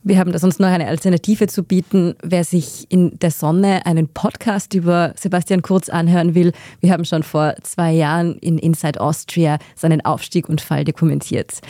Wir 0.03 0.19
haben 0.19 0.33
da 0.33 0.39
sonst 0.39 0.61
noch 0.61 0.69
eine 0.69 0.87
Alternative 0.87 1.47
zu 1.47 1.63
bieten, 1.63 2.15
wer 2.23 2.43
sich 2.43 2.87
in 2.89 3.19
der 3.19 3.31
Sonne 3.31 3.85
einen 3.85 4.09
Podcast 4.09 4.73
über 4.73 5.13
Sebastian 5.15 5.61
Kurz 5.61 5.91
anhören 5.91 6.35
will. 6.35 6.53
Wir 6.81 6.93
haben 6.93 7.05
schon 7.05 7.23
vor 7.23 7.55
zwei 7.65 7.93
Jahren 7.93 8.37
in 8.37 8.57
Inside 8.57 8.99
Austria 8.99 9.59
seinen 9.75 10.03
Aufstieg 10.03 10.49
und 10.49 10.63
Fall 10.63 10.85
dokumentiert. 10.85 11.61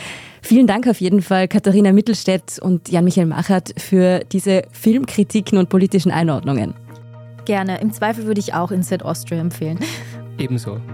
Vielen 0.41 0.65
Dank 0.65 0.87
auf 0.87 1.01
jeden 1.01 1.21
Fall, 1.21 1.49
Katharina 1.49 1.91
Mittelstädt 1.91 2.57
und 2.61 2.87
Jan-Michael 2.87 3.27
Machert, 3.27 3.73
für 3.77 4.21
diese 4.31 4.61
Filmkritiken 4.71 5.57
und 5.57 5.67
politischen 5.67 6.11
Einordnungen. 6.11 6.73
Gerne. 7.45 7.81
Im 7.81 7.91
Zweifel 7.91 8.25
würde 8.25 8.39
ich 8.39 8.53
auch 8.53 8.71
Inside 8.71 9.05
Austria 9.05 9.39
empfehlen. 9.39 9.79
Ebenso. 10.37 10.79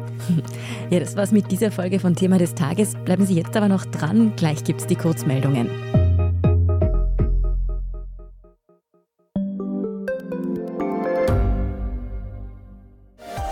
Ja, 0.89 1.01
das 1.01 1.17
war's 1.17 1.31
mit 1.31 1.51
dieser 1.51 1.69
Folge 1.69 1.99
von 1.99 2.15
Thema 2.15 2.38
des 2.38 2.55
Tages. 2.55 2.93
Bleiben 3.03 3.25
Sie 3.25 3.36
jetzt 3.36 3.55
aber 3.57 3.67
noch 3.67 3.86
dran. 3.86 4.33
Gleich 4.38 4.63
gibt's 4.63 4.88
die 4.88 4.95
Kurzmeldungen. 4.95 5.69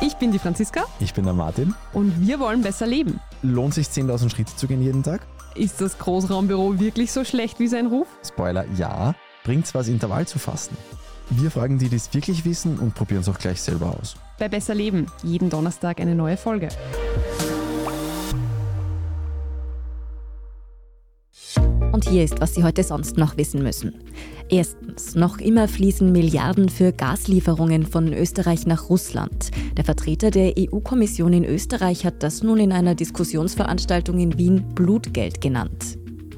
Ich 0.01 0.15
bin 0.15 0.31
die 0.31 0.39
Franziska. 0.39 0.85
Ich 0.99 1.13
bin 1.13 1.25
der 1.25 1.33
Martin. 1.33 1.73
Und 1.91 2.25
wir 2.25 2.39
wollen 2.39 2.61
besser 2.61 2.87
leben. 2.87 3.19
Lohnt 3.41 3.73
sich 3.73 3.87
10.000 3.87 4.29
Schritte 4.29 4.55
zu 4.55 4.67
gehen 4.67 4.81
jeden 4.81 5.03
Tag? 5.03 5.21
Ist 5.55 5.81
das 5.81 5.97
Großraumbüro 5.97 6.79
wirklich 6.79 7.11
so 7.11 7.23
schlecht 7.25 7.59
wie 7.59 7.67
sein 7.67 7.87
Ruf? 7.87 8.07
Spoiler, 8.25 8.65
ja. 8.77 9.13
Bringt's 9.43 9.73
was, 9.75 9.87
Intervall 9.87 10.25
zu 10.25 10.39
fasten? 10.39 10.77
Wir 11.29 11.49
fragen 11.49 11.79
die, 11.79 11.89
die 11.89 11.95
es 11.95 12.13
wirklich 12.13 12.45
wissen 12.45 12.77
und 12.77 12.93
probieren 12.93 13.21
es 13.21 13.29
auch 13.29 13.39
gleich 13.39 13.61
selber 13.61 13.97
aus. 13.99 14.15
Bei 14.37 14.47
Besser 14.47 14.75
Leben, 14.75 15.07
jeden 15.23 15.49
Donnerstag 15.49 15.99
eine 15.99 16.15
neue 16.15 16.37
Folge. 16.37 16.69
Und 21.91 22.09
hier 22.09 22.23
ist, 22.25 22.41
was 22.41 22.53
Sie 22.53 22.63
heute 22.63 22.83
sonst 22.83 23.17
noch 23.17 23.37
wissen 23.37 23.63
müssen. 23.63 23.95
Erstens, 24.49 25.15
noch 25.15 25.39
immer 25.39 25.67
fließen 25.67 26.11
Milliarden 26.11 26.69
für 26.69 26.91
Gaslieferungen 26.91 27.85
von 27.85 28.13
Österreich 28.13 28.67
nach 28.67 28.89
Russland. 28.89 29.51
Der 29.77 29.85
Vertreter 29.85 30.29
der 30.29 30.53
EU-Kommission 30.59 31.33
in 31.33 31.45
Österreich 31.45 32.05
hat 32.05 32.21
das 32.21 32.43
nun 32.43 32.59
in 32.59 32.71
einer 32.71 32.95
Diskussionsveranstaltung 32.95 34.19
in 34.19 34.37
Wien 34.37 34.75
Blutgeld 34.75 35.41
genannt. 35.41 35.97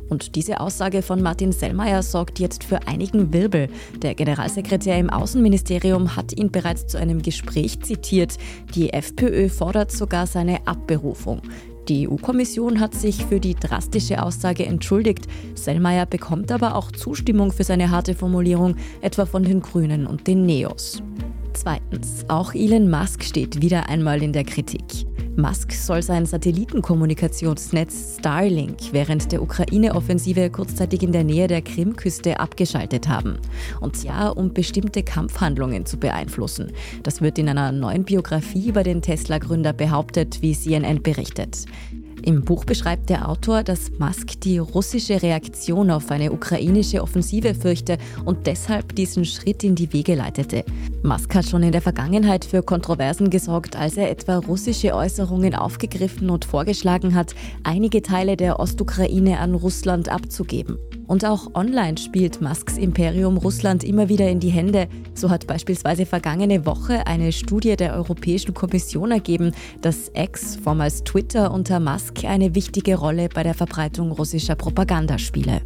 Und 0.10 0.36
diese 0.36 0.60
Aussage 0.60 1.02
von 1.02 1.22
Martin 1.22 1.52
Sellmeier 1.52 2.04
sorgt 2.04 2.40
jetzt 2.40 2.64
für 2.64 2.88
einigen 2.88 3.34
Wirbel. 3.34 3.70
Der 4.02 4.16
Generalsekretär 4.16 4.98
im 4.98 5.10
Außenministerium 5.10 6.16
hat 6.16 6.34
ihn 6.34 6.52
bereits 6.52 6.88
zu 6.88 6.98
einem 6.98 7.22
Gespräch 7.22 7.82
zitiert. 7.82 8.38
Die 8.76 8.94
FPÖ 8.94 9.50
fordert 9.50 9.92
sogar 9.92 10.28
seine 10.28 10.66
Abberufung. 10.68 11.42
Die 11.88 12.08
EU-Kommission 12.10 12.82
hat 12.82 12.94
sich 12.94 13.26
für 13.26 13.40
die 13.40 13.56
drastische 13.56 14.22
Aussage 14.22 14.66
entschuldigt. 14.66 15.26
Sellmeier 15.56 16.06
bekommt 16.06 16.52
aber 16.52 16.76
auch 16.76 16.92
Zustimmung 16.92 17.52
für 17.52 17.64
seine 17.64 17.92
harte 17.92 18.14
Formulierung, 18.14 18.76
etwa 19.02 19.26
von 19.26 19.44
den 19.44 19.62
Grünen 19.62 20.06
und 20.06 20.28
den 20.28 20.46
Neos. 20.46 21.02
Zweitens, 21.60 22.24
auch 22.28 22.54
Elon 22.54 22.88
Musk 22.88 23.24
steht 23.24 23.64
wieder 23.64 23.90
einmal 23.90 24.22
in 24.22 24.32
der 24.32 24.44
Kritik. 24.44 25.08
Musk 25.38 25.72
soll 25.72 26.04
sein 26.04 26.28
Satellitenkommunikationsnetz 26.28 28.18
Starlink 28.20 28.78
während 28.92 29.32
der 29.32 29.42
Ukraine-Offensive 29.42 30.52
kurzzeitig 30.52 31.02
in 31.02 31.12
der 31.12 31.24
Nähe 31.24 31.48
der 31.48 31.64
Krimküste 31.64 32.40
abgeschaltet 32.40 33.08
haben. 33.08 33.40
Und 33.82 34.04
ja, 34.04 34.30
um 34.30 34.54
bestimmte 34.54 35.02
Kampfhandlungen 35.02 35.88
zu 35.88 35.98
beeinflussen. 35.98 36.74
Das 37.02 37.22
wird 37.22 37.40
in 37.40 37.50
einer 37.50 37.72
neuen 37.72 38.04
Biografie 38.04 38.70
über 38.70 38.84
den 38.84 39.02
Tesla-Gründer 39.02 39.74
behauptet, 39.74 40.44
wie 40.44 40.54
CNN 40.54 41.02
berichtet. 41.02 41.66
Im 42.24 42.42
Buch 42.42 42.66
beschreibt 42.66 43.10
der 43.10 43.30
Autor, 43.30 43.64
dass 43.64 43.92
Musk 44.00 44.42
die 44.42 44.58
russische 44.58 45.22
Reaktion 45.22 45.92
auf 45.92 46.12
eine 46.12 46.32
ukrainische 46.32 47.02
Offensive 47.02 47.54
fürchte 47.54 47.98
und 48.26 48.48
deshalb 48.48 48.96
diesen 48.96 49.24
Schritt 49.24 49.64
in 49.64 49.76
die 49.76 49.94
Wege 49.94 50.16
leitete. 50.16 50.66
Musk 51.04 51.36
hat 51.36 51.46
schon 51.46 51.64
in 51.64 51.72
der 51.72 51.82
Vergangenheit 51.82 52.44
für 52.44 52.64
Kontroversen 52.64 53.30
gesorgt, 53.30 53.76
als 53.76 53.98
er 53.98 54.10
etwa 54.10 54.38
russische 54.38 54.94
Äußerungen 54.94 55.56
aufgegriffen 55.56 56.30
und 56.30 56.46
vorgeschlagen 56.46 57.16
hat, 57.16 57.36
einige 57.64 58.02
Teile 58.02 58.36
der 58.36 58.60
Ostukraine 58.60 59.40
an 59.40 59.54
Russland 59.54 60.10
abzugeben. 60.10 60.78
Und 61.08 61.24
auch 61.24 61.56
online 61.56 61.98
spielt 61.98 62.42
Musks 62.42 62.78
Imperium 62.78 63.38
Russland 63.38 63.84
immer 63.84 64.10
wieder 64.10 64.30
in 64.30 64.40
die 64.40 64.50
Hände. 64.50 64.88
So 65.14 65.30
hat 65.30 65.48
beispielsweise 65.48 66.06
vergangene 66.06 66.66
Woche 66.66 67.08
eine 67.08 67.32
Studie 67.32 67.76
der 67.78 67.94
Europäischen 67.94 68.54
Kommission 68.54 69.12
ergeben, 69.12 69.54
dass 69.82 70.12
X, 70.14 70.58
vormals 70.62 71.04
Twitter 71.04 71.52
unter 71.52 71.80
Musk, 71.80 72.26
eine 72.26 72.54
wichtige 72.56 72.96
Rolle 72.96 73.30
bei 73.34 73.44
der 73.44 73.54
Verbreitung 73.54 74.12
russischer 74.12 74.56
Propaganda 74.56 75.18
spiele. 75.18 75.62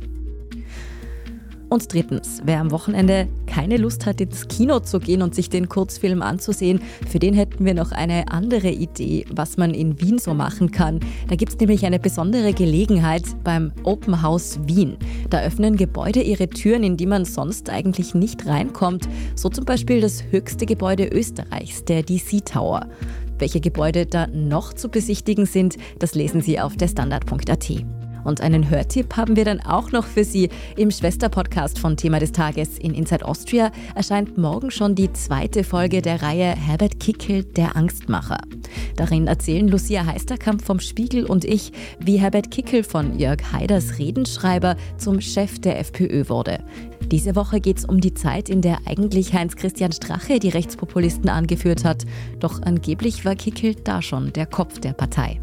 Und 1.71 1.93
drittens, 1.93 2.41
wer 2.43 2.59
am 2.59 2.69
Wochenende 2.71 3.29
keine 3.47 3.77
Lust 3.77 4.05
hat, 4.05 4.19
ins 4.19 4.49
Kino 4.49 4.81
zu 4.81 4.99
gehen 4.99 5.21
und 5.21 5.33
sich 5.33 5.49
den 5.49 5.69
Kurzfilm 5.69 6.21
anzusehen, 6.21 6.81
für 7.07 7.17
den 7.17 7.33
hätten 7.33 7.63
wir 7.63 7.73
noch 7.73 7.93
eine 7.93 8.27
andere 8.29 8.67
Idee, 8.67 9.25
was 9.31 9.55
man 9.55 9.73
in 9.73 10.01
Wien 10.01 10.19
so 10.19 10.33
machen 10.33 10.71
kann. 10.71 10.99
Da 11.29 11.37
gibt 11.37 11.53
es 11.53 11.59
nämlich 11.59 11.85
eine 11.85 11.97
besondere 11.97 12.51
Gelegenheit 12.51 13.23
beim 13.45 13.71
Open 13.83 14.21
House 14.21 14.59
Wien. 14.65 14.97
Da 15.29 15.43
öffnen 15.43 15.77
Gebäude 15.77 16.21
ihre 16.21 16.49
Türen, 16.49 16.83
in 16.83 16.97
die 16.97 17.05
man 17.05 17.23
sonst 17.23 17.69
eigentlich 17.69 18.13
nicht 18.15 18.45
reinkommt. 18.47 19.07
So 19.35 19.47
zum 19.47 19.63
Beispiel 19.63 20.01
das 20.01 20.25
höchste 20.29 20.65
Gebäude 20.65 21.07
Österreichs, 21.07 21.85
der 21.85 22.03
DC 22.03 22.43
Tower. 22.43 22.85
Welche 23.39 23.61
Gebäude 23.61 24.05
da 24.05 24.27
noch 24.27 24.73
zu 24.73 24.89
besichtigen 24.89 25.45
sind, 25.45 25.77
das 25.99 26.15
lesen 26.15 26.41
Sie 26.41 26.59
auf 26.59 26.75
der 26.75 26.89
Standard.at. 26.89 28.00
Und 28.23 28.41
einen 28.41 28.69
Hörtipp 28.69 29.17
haben 29.17 29.35
wir 29.35 29.45
dann 29.45 29.61
auch 29.61 29.91
noch 29.91 30.05
für 30.05 30.23
Sie. 30.23 30.49
Im 30.77 30.91
Schwesterpodcast 30.91 31.79
von 31.79 31.97
Thema 31.97 32.19
des 32.19 32.31
Tages 32.31 32.77
in 32.77 32.93
Inside 32.93 33.25
Austria 33.25 33.71
erscheint 33.95 34.37
morgen 34.37 34.71
schon 34.71 34.95
die 34.95 35.11
zweite 35.13 35.63
Folge 35.63 36.01
der 36.01 36.21
Reihe 36.21 36.55
Herbert 36.55 36.99
Kickel, 36.99 37.43
der 37.43 37.75
Angstmacher. 37.75 38.37
Darin 38.95 39.27
erzählen 39.27 39.67
Lucia 39.67 40.05
Heisterkamp 40.05 40.61
vom 40.61 40.79
Spiegel 40.79 41.25
und 41.25 41.45
ich, 41.45 41.71
wie 41.99 42.19
Herbert 42.19 42.51
Kickel 42.51 42.83
von 42.83 43.17
Jörg 43.17 43.39
Haiders 43.51 43.99
Redenschreiber 43.99 44.75
zum 44.97 45.21
Chef 45.21 45.59
der 45.59 45.79
FPÖ 45.79 46.29
wurde. 46.29 46.59
Diese 47.11 47.35
Woche 47.35 47.59
geht 47.59 47.79
es 47.79 47.85
um 47.85 47.99
die 47.99 48.13
Zeit, 48.13 48.49
in 48.49 48.61
der 48.61 48.79
eigentlich 48.85 49.33
Heinz-Christian 49.33 49.91
Strache 49.91 50.39
die 50.39 50.49
Rechtspopulisten 50.49 51.29
angeführt 51.29 51.83
hat. 51.83 52.05
Doch 52.39 52.61
angeblich 52.61 53.25
war 53.25 53.35
Kickel 53.35 53.75
da 53.75 54.01
schon 54.01 54.31
der 54.33 54.45
Kopf 54.45 54.79
der 54.79 54.93
Partei. 54.93 55.41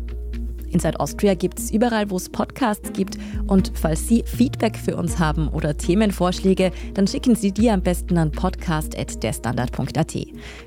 Inside 0.70 1.00
Austria 1.00 1.34
gibt 1.34 1.58
es 1.58 1.70
überall, 1.70 2.10
wo 2.10 2.16
es 2.16 2.28
Podcasts 2.28 2.92
gibt. 2.92 3.18
Und 3.46 3.72
falls 3.74 4.06
Sie 4.06 4.22
Feedback 4.24 4.76
für 4.76 4.96
uns 4.96 5.18
haben 5.18 5.48
oder 5.48 5.76
Themenvorschläge, 5.76 6.70
dann 6.94 7.06
schicken 7.06 7.34
Sie 7.34 7.52
die 7.52 7.70
am 7.70 7.82
besten 7.82 8.18
an 8.18 8.30
podcast.derstandard.at. 8.30 10.16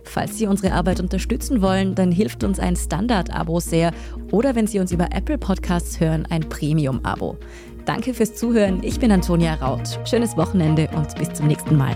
Falls 0.03 0.37
Sie 0.37 0.47
unsere 0.47 0.73
Arbeit 0.73 0.99
unterstützen 0.99 1.61
wollen, 1.61 1.95
dann 1.95 2.11
hilft 2.11 2.43
uns 2.43 2.59
ein 2.59 2.75
Standard-Abo 2.75 3.59
sehr 3.59 3.91
oder 4.31 4.55
wenn 4.55 4.67
Sie 4.67 4.79
uns 4.79 4.91
über 4.91 5.09
Apple 5.11 5.37
Podcasts 5.37 5.99
hören, 5.99 6.25
ein 6.29 6.41
Premium-Abo. 6.41 7.37
Danke 7.85 8.13
fürs 8.13 8.35
Zuhören. 8.35 8.83
Ich 8.83 8.99
bin 8.99 9.11
Antonia 9.11 9.55
Raut. 9.55 9.99
Schönes 10.05 10.37
Wochenende 10.37 10.89
und 10.95 11.15
bis 11.15 11.33
zum 11.33 11.47
nächsten 11.47 11.75
Mal. 11.75 11.95